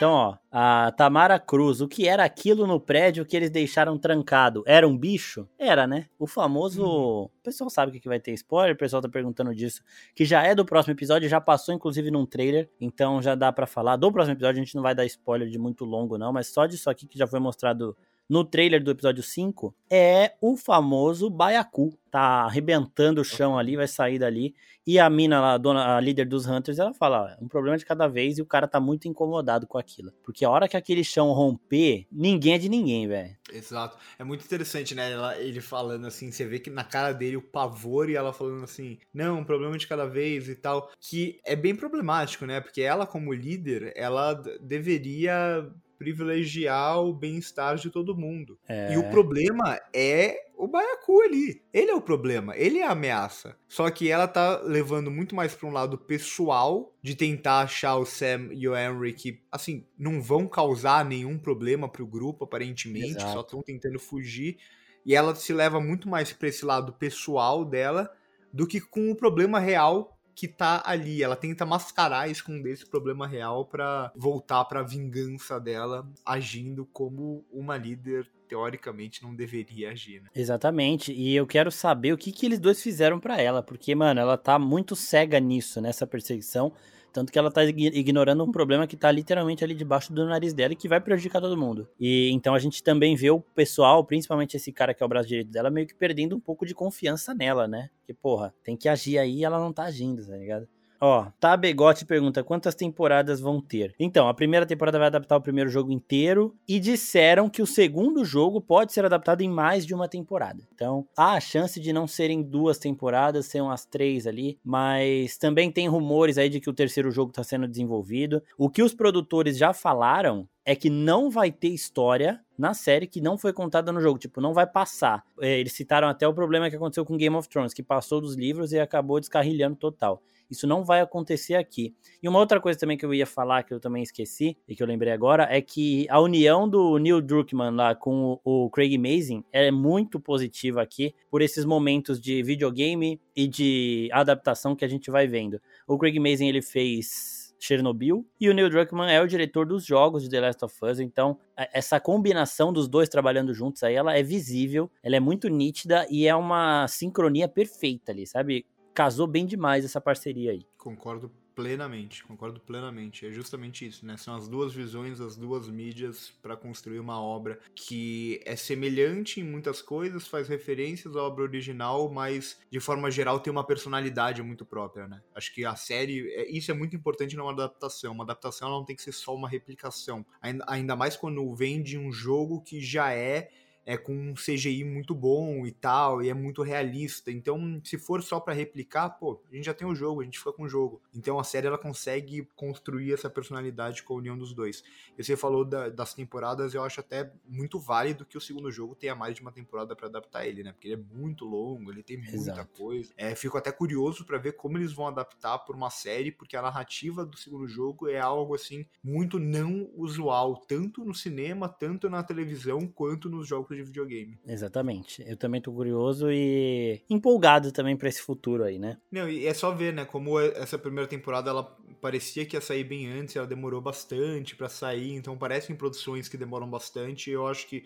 [0.00, 4.64] Então, ó, a Tamara Cruz, o que era aquilo no prédio que eles deixaram trancado?
[4.66, 5.46] Era um bicho?
[5.58, 6.06] Era, né?
[6.18, 6.82] O famoso.
[6.82, 7.24] Uhum.
[7.24, 9.82] O pessoal sabe que vai ter spoiler, o pessoal tá perguntando disso.
[10.14, 13.66] Que já é do próximo episódio, já passou inclusive num trailer, então já dá para
[13.66, 13.96] falar.
[13.96, 16.64] Do próximo episódio a gente não vai dar spoiler de muito longo, não, mas só
[16.64, 17.94] disso aqui que já foi mostrado
[18.30, 21.98] no trailer do episódio 5 é o famoso Baiacu.
[22.08, 24.54] Tá arrebentando o chão ali, vai sair dali.
[24.86, 27.76] E a mina lá, a, dona, a líder dos Hunters, ela fala: é um problema
[27.76, 30.12] de cada vez e o cara tá muito incomodado com aquilo.
[30.22, 33.36] Porque a hora que aquele chão romper, ninguém é de ninguém, velho.
[33.52, 33.98] Exato.
[34.16, 35.10] É muito interessante, né?
[35.10, 38.62] Ela, ele falando assim, você vê que na cara dele o pavor e ela falando
[38.62, 40.88] assim: não, um problema de cada vez e tal.
[41.00, 42.60] Que é bem problemático, né?
[42.60, 45.68] Porque ela, como líder, ela deveria
[46.00, 48.58] privilegiar o bem-estar de todo mundo.
[48.66, 48.94] É.
[48.94, 51.62] E o problema é o Baiacu ali.
[51.74, 53.54] Ele é o problema, ele é a ameaça.
[53.68, 58.06] Só que ela tá levando muito mais para um lado pessoal de tentar achar o
[58.06, 63.32] Sam e o Henry que, assim, não vão causar nenhum problema pro grupo, aparentemente, Exato.
[63.34, 64.56] só estão tentando fugir.
[65.04, 68.10] E ela se leva muito mais para esse lado pessoal dela
[68.50, 71.22] do que com o problema real que tá ali.
[71.22, 76.86] Ela tenta mascarar e esconder esse problema real para voltar para a vingança dela, agindo
[76.86, 80.28] como uma líder teoricamente não deveria agir, né?
[80.34, 81.12] Exatamente.
[81.12, 84.36] E eu quero saber o que que eles dois fizeram para ela, porque mano, ela
[84.36, 86.72] tá muito cega nisso, nessa perseguição.
[87.12, 90.72] Tanto que ela tá ignorando um problema que tá literalmente ali debaixo do nariz dela
[90.72, 91.88] e que vai prejudicar todo mundo.
[91.98, 95.28] E então a gente também vê o pessoal, principalmente esse cara que é o braço
[95.28, 97.90] direito dela, meio que perdendo um pouco de confiança nela, né?
[98.06, 100.68] Que, porra, tem que agir aí e ela não tá agindo, tá ligado?
[101.00, 103.94] Ó, tá Begote pergunta quantas temporadas vão ter.
[103.98, 108.22] Então, a primeira temporada vai adaptar o primeiro jogo inteiro e disseram que o segundo
[108.22, 110.62] jogo pode ser adaptado em mais de uma temporada.
[110.74, 115.72] Então, há a chance de não serem duas temporadas, serem umas três ali, mas também
[115.72, 118.42] tem rumores aí de que o terceiro jogo está sendo desenvolvido.
[118.58, 123.22] O que os produtores já falaram é que não vai ter história na série que
[123.22, 125.24] não foi contada no jogo, tipo, não vai passar.
[125.40, 128.36] É, eles citaram até o problema que aconteceu com Game of Thrones, que passou dos
[128.36, 130.22] livros e acabou descarrilhando total.
[130.50, 131.94] Isso não vai acontecer aqui.
[132.22, 134.82] E uma outra coisa também que eu ia falar, que eu também esqueci, e que
[134.82, 139.44] eu lembrei agora, é que a união do Neil Druckmann lá com o Craig Mazin
[139.52, 145.10] é muito positiva aqui, por esses momentos de videogame e de adaptação que a gente
[145.10, 145.60] vai vendo.
[145.86, 150.22] O Craig Mazin, ele fez Chernobyl, e o Neil Druckmann é o diretor dos jogos
[150.22, 154.22] de The Last of Us, então essa combinação dos dois trabalhando juntos aí, ela é
[154.22, 158.64] visível, ela é muito nítida e é uma sincronia perfeita ali, sabe?
[158.94, 160.66] Casou bem demais essa parceria aí.
[160.76, 163.26] Concordo Plenamente, concordo plenamente.
[163.26, 164.16] É justamente isso, né?
[164.16, 169.44] São as duas visões, as duas mídias para construir uma obra que é semelhante em
[169.44, 174.64] muitas coisas, faz referências à obra original, mas de forma geral tem uma personalidade muito
[174.64, 175.20] própria, né?
[175.34, 178.12] Acho que a série, é, isso é muito importante numa adaptação.
[178.12, 180.24] Uma adaptação não tem que ser só uma replicação,
[180.66, 183.50] ainda mais quando vem de um jogo que já é
[183.84, 187.30] é com um CGI muito bom e tal, e é muito realista.
[187.30, 190.38] Então, se for só para replicar, pô, a gente já tem o jogo, a gente
[190.38, 191.00] fica com o jogo.
[191.14, 194.82] Então a série ela consegue construir essa personalidade com a união dos dois.
[195.18, 198.94] E você falou da, das temporadas, eu acho até muito válido que o segundo jogo
[198.94, 200.72] tenha mais de uma temporada para adaptar ele, né?
[200.72, 202.78] Porque ele é muito longo, ele tem muita Exato.
[202.78, 203.12] coisa.
[203.16, 206.62] É, fico até curioso para ver como eles vão adaptar por uma série, porque a
[206.62, 212.22] narrativa do segundo jogo é algo assim muito não usual, tanto no cinema, tanto na
[212.22, 214.38] televisão, quanto nos jogos de videogame.
[214.46, 215.24] Exatamente.
[215.26, 218.98] Eu também tô curioso e empolgado também para esse futuro aí, né?
[219.10, 221.64] Não, e é só ver, né, como essa primeira temporada ela
[222.00, 226.36] parecia que ia sair bem antes, ela demorou bastante para sair, então parecem produções que
[226.36, 227.30] demoram bastante.
[227.30, 227.84] Eu acho que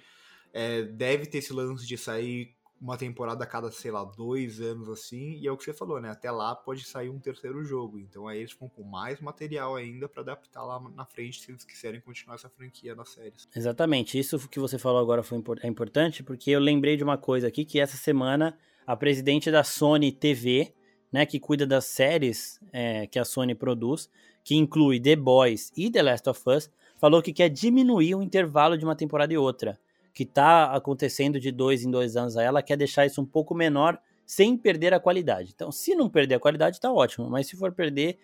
[0.52, 4.90] é, deve ter esse lance de sair uma temporada a cada, sei lá, dois anos
[4.90, 6.10] assim, e é o que você falou, né?
[6.10, 7.98] Até lá pode sair um terceiro jogo.
[7.98, 11.64] Então aí eles ficam com mais material ainda para adaptar lá na frente se eles
[11.64, 13.48] quiserem continuar essa franquia nas séries.
[13.56, 14.18] Exatamente.
[14.18, 17.64] Isso que você falou agora foi é importante, porque eu lembrei de uma coisa aqui
[17.64, 18.54] que essa semana
[18.86, 20.74] a presidente da Sony TV,
[21.10, 24.10] né, que cuida das séries é, que a Sony produz,
[24.44, 28.76] que inclui The Boys e The Last of Us, falou que quer diminuir o intervalo
[28.76, 29.78] de uma temporada e outra
[30.14, 33.54] que está acontecendo de dois em dois anos a ela quer deixar isso um pouco
[33.54, 35.50] menor sem perder a qualidade.
[35.54, 37.28] Então, se não perder a qualidade, tá ótimo.
[37.28, 38.18] Mas se for perder,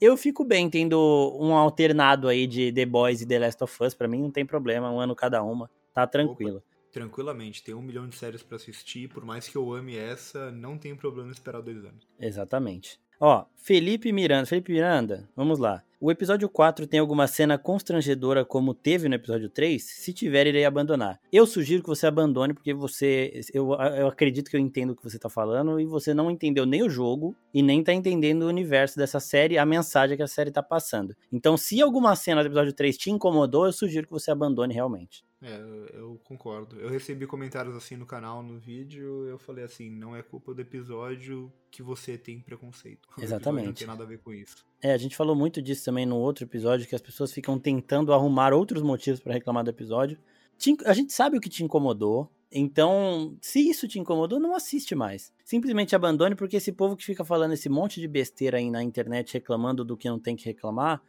[0.00, 3.94] eu fico bem tendo um alternado aí de The Boys e The Last of Us.
[3.94, 5.70] Para mim não tem problema, um ano cada uma.
[5.92, 6.58] Tá tranquilo.
[6.58, 9.08] Opa, tranquilamente, tem um milhão de séries para assistir.
[9.08, 12.06] Por mais que eu ame essa, não tem problema esperar dois anos.
[12.20, 13.00] Exatamente.
[13.20, 14.46] Ó, Felipe Miranda.
[14.46, 15.82] Felipe Miranda, vamos lá.
[16.00, 19.82] O episódio 4 tem alguma cena constrangedora como teve no episódio 3?
[19.82, 21.20] Se tiver, irei abandonar.
[21.30, 23.42] Eu sugiro que você abandone, porque você.
[23.52, 26.64] Eu, eu acredito que eu entendo o que você tá falando, e você não entendeu
[26.64, 30.26] nem o jogo e nem tá entendendo o universo dessa série, a mensagem que a
[30.26, 31.14] série tá passando.
[31.30, 35.22] Então, se alguma cena do episódio 3 te incomodou, eu sugiro que você abandone realmente.
[35.42, 35.58] É,
[35.94, 36.78] eu concordo.
[36.78, 40.60] Eu recebi comentários assim no canal, no vídeo, eu falei assim, não é culpa do
[40.60, 43.08] episódio que você tem preconceito.
[43.18, 43.66] Exatamente.
[43.66, 44.64] Não tem nada a ver com isso.
[44.82, 48.12] É, a gente falou muito disso também no outro episódio, que as pessoas ficam tentando
[48.12, 50.18] arrumar outros motivos para reclamar do episódio.
[50.84, 55.32] A gente sabe o que te incomodou, então, se isso te incomodou, não assiste mais.
[55.44, 59.34] Simplesmente abandone, porque esse povo que fica falando esse monte de besteira aí na internet
[59.34, 61.00] reclamando do que não tem que reclamar,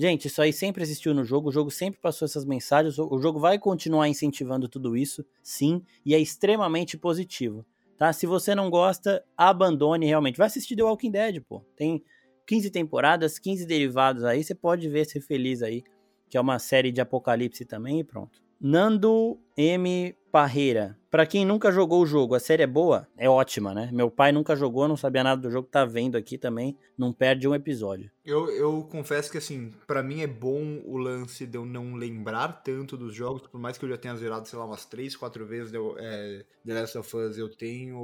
[0.00, 3.38] Gente, isso aí sempre existiu no jogo, o jogo sempre passou essas mensagens, o jogo
[3.38, 7.66] vai continuar incentivando tudo isso, sim, e é extremamente positivo,
[7.98, 8.10] tá?
[8.10, 10.38] Se você não gosta, abandone realmente.
[10.38, 11.60] Vai assistir The Walking Dead, pô.
[11.76, 12.02] Tem
[12.46, 15.84] 15 temporadas, 15 derivados aí, você pode ver ser feliz aí,
[16.30, 18.42] que é uma série de apocalipse também e pronto.
[18.62, 20.14] Nando M.
[20.30, 20.94] Parreira.
[21.10, 23.08] Para quem nunca jogou o jogo, a série é boa?
[23.16, 23.88] É ótima, né?
[23.90, 27.48] Meu pai nunca jogou, não sabia nada do jogo, tá vendo aqui também, não perde
[27.48, 28.10] um episódio.
[28.22, 32.62] Eu, eu confesso que, assim, para mim é bom o lance de eu não lembrar
[32.62, 35.46] tanto dos jogos, por mais que eu já tenha zerado, sei lá, umas 3, 4
[35.46, 37.98] vezes eu, é, The Last of Us, eu tenho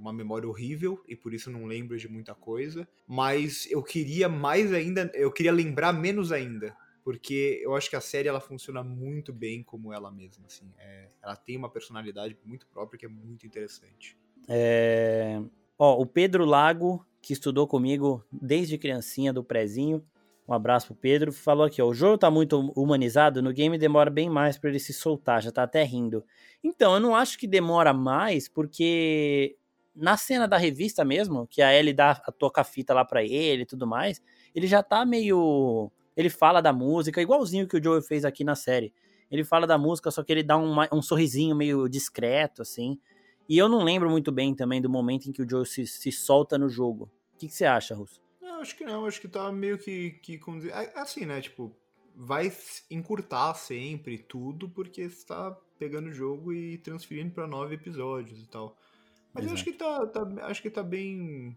[0.00, 2.88] uma memória horrível e por isso não lembro de muita coisa.
[3.04, 6.74] Mas eu queria mais ainda, eu queria lembrar menos ainda
[7.08, 10.70] porque eu acho que a série ela funciona muito bem como ela mesma, assim.
[10.76, 14.14] É, ela tem uma personalidade muito própria que é muito interessante.
[14.46, 15.40] É...
[15.78, 20.04] Ó, o Pedro Lago, que estudou comigo desde criancinha, do prezinho,
[20.46, 24.10] um abraço pro Pedro, falou aqui, ó, o jogo tá muito humanizado, no game demora
[24.10, 26.22] bem mais para ele se soltar, já tá até rindo.
[26.62, 29.56] Então, eu não acho que demora mais, porque
[29.96, 33.66] na cena da revista mesmo, que a Ellie dá a toca-fita lá para ele e
[33.66, 34.20] tudo mais,
[34.54, 38.56] ele já tá meio ele fala da música, igualzinho que o Joe fez aqui na
[38.56, 38.92] série.
[39.30, 42.98] Ele fala da música, só que ele dá um, um sorrisinho meio discreto, assim.
[43.48, 46.10] E eu não lembro muito bem também do momento em que o Joe se, se
[46.10, 47.08] solta no jogo.
[47.34, 48.20] O que, que você acha, Russo?
[48.42, 50.40] Não, acho que não, acho que tá meio que, que
[50.96, 51.72] assim, né, tipo,
[52.16, 52.52] vai
[52.90, 58.76] encurtar sempre tudo porque está pegando o jogo e transferindo para nove episódios e tal.
[59.32, 59.50] Mas Exato.
[59.50, 61.56] eu acho que tá, tá, acho que tá bem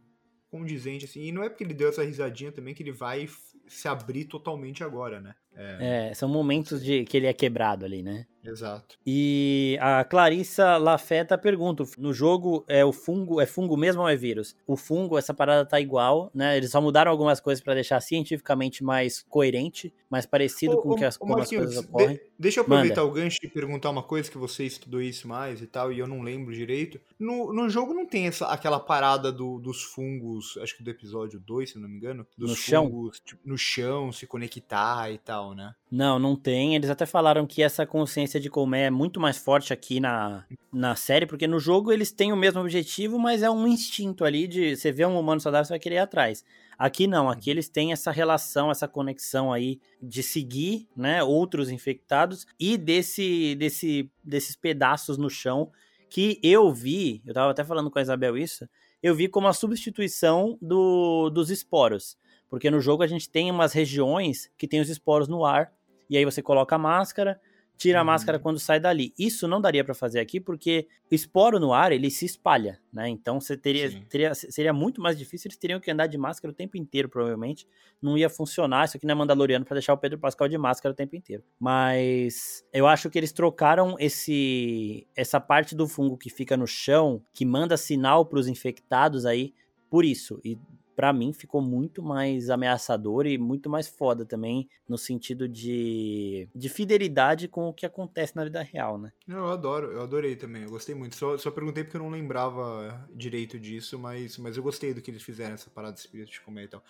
[0.51, 1.21] condizente assim.
[1.23, 3.27] E não é porque ele deu essa risadinha também que ele vai
[3.71, 5.35] se abrir totalmente agora, né?
[5.55, 8.25] É, é são momentos de que ele é quebrado ali, né?
[8.43, 8.97] Exato.
[9.05, 14.15] E a Clarissa Lafeta pergunta: no jogo é o fungo, é fungo mesmo ou é
[14.15, 14.55] vírus?
[14.65, 16.57] O fungo, essa parada tá igual, né?
[16.57, 20.95] Eles só mudaram algumas coisas para deixar cientificamente mais coerente, mais parecido ô, com ô,
[20.95, 22.15] que as, como as coisas ocorrem.
[22.15, 23.11] De, deixa eu aproveitar Manda.
[23.11, 26.07] o gancho e perguntar uma coisa que você estudou isso mais e tal, e eu
[26.07, 26.99] não lembro direito.
[27.19, 31.39] No, no jogo não tem essa, aquela parada do, dos fungos, acho que do episódio
[31.39, 33.25] 2, se não me engano, dos no fungos chão?
[33.25, 35.73] Tipo, no chão, se conectar e tal, né?
[35.91, 36.75] Não, não tem.
[36.75, 40.95] Eles até falaram que essa consciência de colmeia é muito mais forte aqui na, na
[40.95, 44.75] série, porque no jogo eles têm o mesmo objetivo, mas é um instinto ali de
[44.75, 46.43] você vê um humano saudável, você vai querer ir atrás.
[46.77, 52.47] Aqui não, aqui eles têm essa relação, essa conexão aí de seguir, né, outros infectados
[52.59, 55.71] e desse, desse, desses pedaços no chão
[56.09, 58.67] que eu vi, eu tava até falando com a Isabel isso,
[59.01, 62.17] eu vi como a substituição do, dos esporos.
[62.51, 65.71] Porque no jogo a gente tem umas regiões que tem os esporos no ar
[66.09, 67.39] e aí você coloca a máscara,
[67.77, 68.43] tira a máscara uhum.
[68.43, 69.13] quando sai dali.
[69.17, 73.07] Isso não daria para fazer aqui porque o esporo no ar, ele se espalha, né?
[73.07, 76.53] Então você teria, teria, seria muito mais difícil, eles teriam que andar de máscara o
[76.53, 77.65] tempo inteiro, provavelmente.
[78.01, 80.91] Não ia funcionar, isso aqui não é Mandaloriano para deixar o Pedro Pascal de máscara
[80.91, 81.43] o tempo inteiro.
[81.57, 87.23] Mas eu acho que eles trocaram esse essa parte do fungo que fica no chão,
[87.33, 89.53] que manda sinal para os infectados aí,
[89.89, 90.37] por isso.
[90.43, 90.57] E
[91.01, 96.69] para mim ficou muito mais ameaçador e muito mais foda também no sentido de, de
[96.69, 99.11] fidelidade com o que acontece na vida real, né?
[99.27, 101.15] Eu adoro, eu adorei também, eu gostei muito.
[101.15, 105.09] Só, só perguntei porque eu não lembrava direito disso, mas, mas eu gostei do que
[105.09, 106.83] eles fizeram, essa parada de espírito de comer e tal.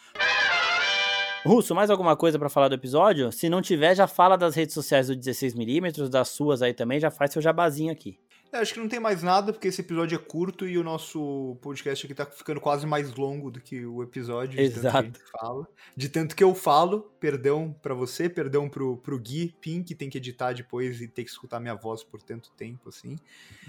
[1.46, 3.32] Russo, mais alguma coisa para falar do episódio?
[3.32, 7.10] Se não tiver, já fala das redes sociais do 16mm, das suas aí também, já
[7.10, 8.20] faz seu jabazinho aqui.
[8.52, 11.58] É, acho que não tem mais nada, porque esse episódio é curto e o nosso
[11.62, 14.58] podcast aqui tá ficando quase mais longo do que o episódio.
[14.58, 15.04] De Exato.
[15.04, 15.68] Tanto fala.
[15.96, 20.10] De tanto que eu falo, perdão para você, perdão pro, pro Gui Pim, que tem
[20.10, 23.18] que editar depois e ter que escutar minha voz por tanto tempo, assim.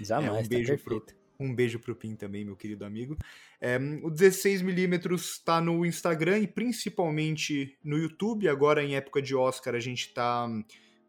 [0.01, 1.05] Jamais, é, um tá beijo tá pro,
[1.39, 3.17] um beijo pro Pim também, meu querido amigo.
[3.61, 8.49] É, o 16mm está no Instagram e principalmente no YouTube.
[8.49, 10.45] Agora, em época de Oscar, a gente tá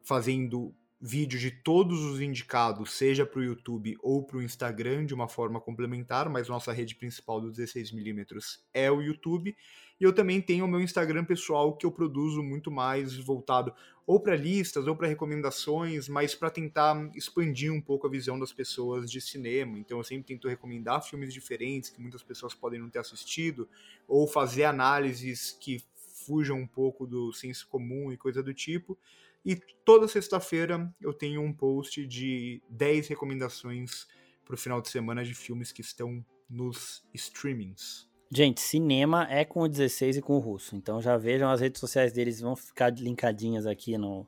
[0.00, 0.72] fazendo
[1.06, 5.28] vídeo de todos os indicados, seja para o YouTube ou para o Instagram, de uma
[5.28, 9.54] forma complementar, mas nossa rede principal do 16mm é o YouTube.
[10.00, 13.74] E eu também tenho o meu Instagram pessoal que eu produzo muito mais voltado
[14.06, 18.50] ou para listas ou para recomendações, mas para tentar expandir um pouco a visão das
[18.50, 19.78] pessoas de cinema.
[19.78, 23.68] Então eu sempre tento recomendar filmes diferentes que muitas pessoas podem não ter assistido,
[24.08, 25.84] ou fazer análises que
[26.24, 28.98] fujam um pouco do senso comum e coisa do tipo.
[29.44, 34.06] E toda sexta-feira eu tenho um post de 10 recomendações
[34.44, 38.08] para o final de semana de filmes que estão nos streamings.
[38.30, 40.74] Gente, cinema é com o 16 e com o russo.
[40.76, 44.26] Então já vejam as redes sociais deles, vão ficar linkadinhas aqui no,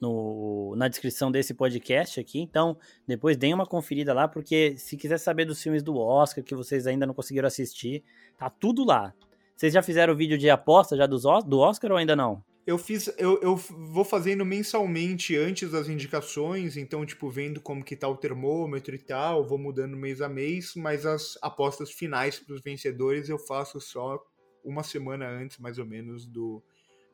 [0.00, 2.40] no, na descrição desse podcast aqui.
[2.40, 6.54] Então, depois deem uma conferida lá, porque se quiser saber dos filmes do Oscar que
[6.54, 8.02] vocês ainda não conseguiram assistir,
[8.36, 9.14] tá tudo lá.
[9.56, 12.42] Vocês já fizeram o vídeo de aposta já dos, do Oscar ou ainda não?
[12.66, 17.94] Eu fiz, eu, eu vou fazendo mensalmente antes das indicações, então, tipo, vendo como que
[17.94, 22.54] tá o termômetro e tal, vou mudando mês a mês, mas as apostas finais para
[22.54, 24.18] os vencedores eu faço só
[24.64, 26.62] uma semana antes, mais ou menos, do,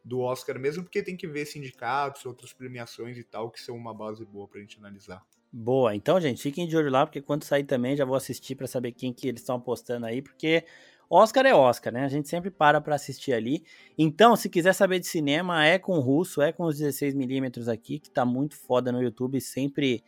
[0.04, 3.92] do Oscar mesmo, porque tem que ver sindicatos, outras premiações e tal, que são uma
[3.92, 5.20] base boa pra gente analisar.
[5.52, 8.68] Boa, então, gente, fiquem de olho lá, porque quando sair também já vou assistir para
[8.68, 10.64] saber quem que eles estão apostando aí, porque
[11.10, 12.04] Oscar é Oscar, né?
[12.04, 13.64] A gente sempre para para assistir ali.
[13.98, 17.98] Então, se quiser saber de cinema, é com o Russo, é com os 16mm aqui,
[17.98, 20.04] que tá muito foda no YouTube, sempre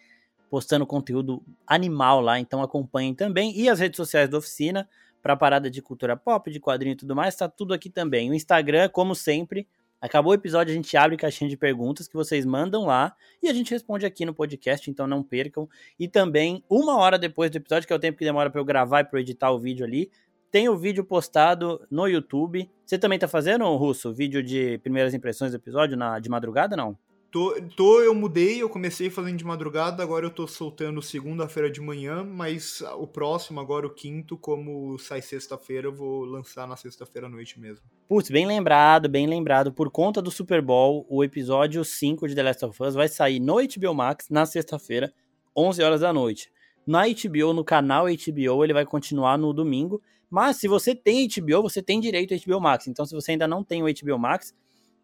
[0.48, 3.58] postando conteúdo animal lá, então acompanhem também.
[3.58, 4.88] E as redes sociais da oficina,
[5.20, 8.30] para parada de cultura pop, de quadrinho e tudo mais, tá tudo aqui também.
[8.30, 9.66] O Instagram, como sempre,
[10.00, 13.54] acabou o episódio, a gente abre caixinha de perguntas que vocês mandam lá e a
[13.54, 15.68] gente responde aqui no podcast, então não percam.
[15.98, 18.64] E também, uma hora depois do episódio, que é o tempo que demora para eu
[18.64, 20.10] gravar e para editar o vídeo ali,
[20.52, 22.70] tem o vídeo postado no YouTube.
[22.84, 26.96] Você também tá fazendo, Russo, vídeo de primeiras impressões do episódio na, de madrugada, não?
[27.30, 31.80] Tô, tô, eu mudei, eu comecei fazendo de madrugada, agora eu tô soltando segunda-feira de
[31.80, 37.28] manhã, mas o próximo, agora o quinto, como sai sexta-feira, eu vou lançar na sexta-feira
[37.28, 37.86] à noite mesmo.
[38.06, 39.72] Putz, bem lembrado, bem lembrado.
[39.72, 43.40] Por conta do Super Bowl, o episódio 5 de The Last of Us vai sair
[43.40, 45.10] no HBO Max na sexta-feira,
[45.56, 46.52] 11 horas da noite.
[46.86, 50.02] Na HBO, no canal HBO, ele vai continuar no domingo.
[50.32, 52.88] Mas se você tem HBO, você tem direito a HBO Max.
[52.88, 54.54] Então, se você ainda não tem o HBO Max,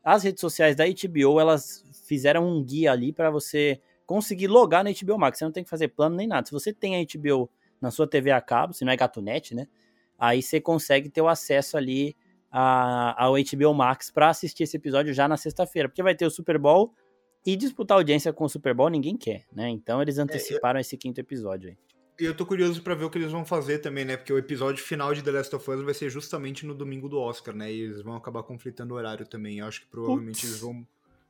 [0.02, 4.90] as redes sociais da HBO, elas fizeram um guia ali para você conseguir logar no
[4.90, 5.36] HBO Max.
[5.36, 6.46] Você não tem que fazer plano nem nada.
[6.46, 9.68] Se você tem a HBO na sua TV a cabo, se não é GatoNet, né?
[10.18, 12.16] Aí você consegue ter o acesso ali
[12.50, 16.30] a, ao HBO Max para assistir esse episódio já na sexta-feira, porque vai ter o
[16.30, 16.94] Super Bowl
[17.44, 19.68] e disputar audiência com o Super Bowl ninguém quer, né?
[19.68, 20.80] Então eles anteciparam é, eu...
[20.80, 21.76] esse quinto episódio aí.
[22.18, 24.16] E eu tô curioso para ver o que eles vão fazer também, né?
[24.16, 27.18] Porque o episódio final de The Last of Us vai ser justamente no domingo do
[27.18, 27.72] Oscar, né?
[27.72, 29.60] E eles vão acabar conflitando o horário também.
[29.60, 30.84] Eu acho que provavelmente eles vão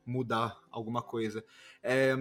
[0.07, 1.45] mudar alguma coisa.
[1.83, 2.17] É,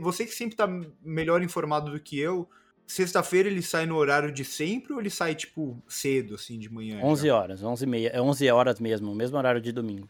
[0.00, 0.66] você que sempre tá
[1.02, 2.48] melhor informado do que eu,
[2.86, 7.00] sexta-feira ele sai no horário de sempre ou ele sai, tipo, cedo, assim, de manhã?
[7.02, 7.36] 11 já?
[7.36, 8.08] horas, 11 e meia.
[8.08, 10.08] É 11 horas mesmo, mesmo horário de domingo.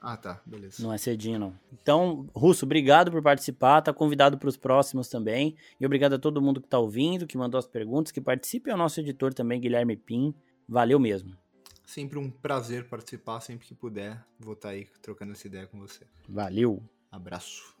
[0.00, 0.82] Ah, tá, beleza.
[0.82, 1.58] Não é cedinho, não.
[1.72, 5.56] Então, Russo, obrigado por participar, tá convidado para os próximos também.
[5.80, 8.72] E obrigado a todo mundo que tá ouvindo, que mandou as perguntas, que participe, e
[8.72, 10.32] ao nosso editor também, Guilherme Pim.
[10.68, 11.36] Valeu mesmo.
[11.84, 14.22] Sempre um prazer participar, sempre que puder.
[14.38, 16.06] Vou estar tá aí trocando essa ideia com você.
[16.28, 16.82] Valeu.
[17.10, 17.74] Abraço.